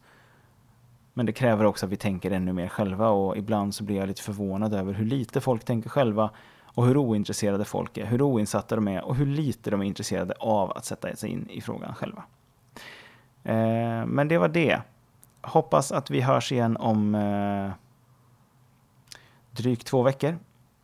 Men 1.13 1.25
det 1.25 1.31
kräver 1.31 1.65
också 1.65 1.85
att 1.85 1.91
vi 1.91 1.97
tänker 1.97 2.31
ännu 2.31 2.53
mer 2.53 2.67
själva 2.67 3.09
och 3.09 3.37
ibland 3.37 3.75
så 3.75 3.83
blir 3.83 3.95
jag 3.95 4.07
lite 4.07 4.21
förvånad 4.21 4.73
över 4.73 4.93
hur 4.93 5.05
lite 5.05 5.41
folk 5.41 5.65
tänker 5.65 5.89
själva 5.89 6.29
och 6.63 6.85
hur 6.85 6.97
ointresserade 6.97 7.65
folk 7.65 7.97
är, 7.97 8.05
hur 8.05 8.21
oinsatta 8.21 8.75
de 8.75 8.87
är 8.87 9.03
och 9.03 9.15
hur 9.15 9.25
lite 9.25 9.71
de 9.71 9.81
är 9.81 9.85
intresserade 9.85 10.33
av 10.39 10.71
att 10.71 10.85
sätta 10.85 11.15
sig 11.15 11.29
in 11.29 11.49
i 11.49 11.61
frågan 11.61 11.95
själva. 11.95 12.23
Eh, 13.43 14.05
men 14.05 14.27
det 14.27 14.37
var 14.37 14.47
det. 14.47 14.81
Hoppas 15.41 15.91
att 15.91 16.09
vi 16.09 16.21
hörs 16.21 16.51
igen 16.51 16.77
om 16.77 17.15
eh, 17.15 17.71
drygt 19.51 19.87
två 19.87 20.03
veckor 20.03 20.37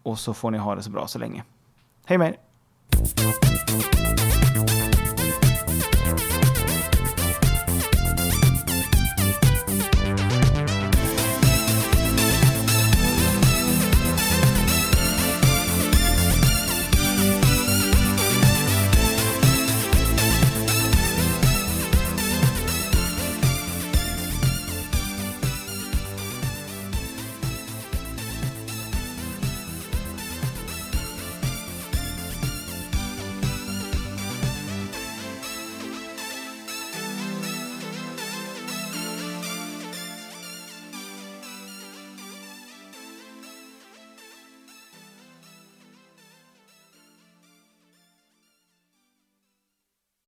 och 0.03 0.19
så 0.19 0.33
får 0.33 0.51
ni 0.51 0.57
ha 0.57 0.75
det 0.75 0.83
så 0.83 0.91
bra 0.91 1.07
så 1.07 1.19
länge. 1.19 1.43
Hej 2.07 2.17
med 2.17 2.27
er! 2.27 2.31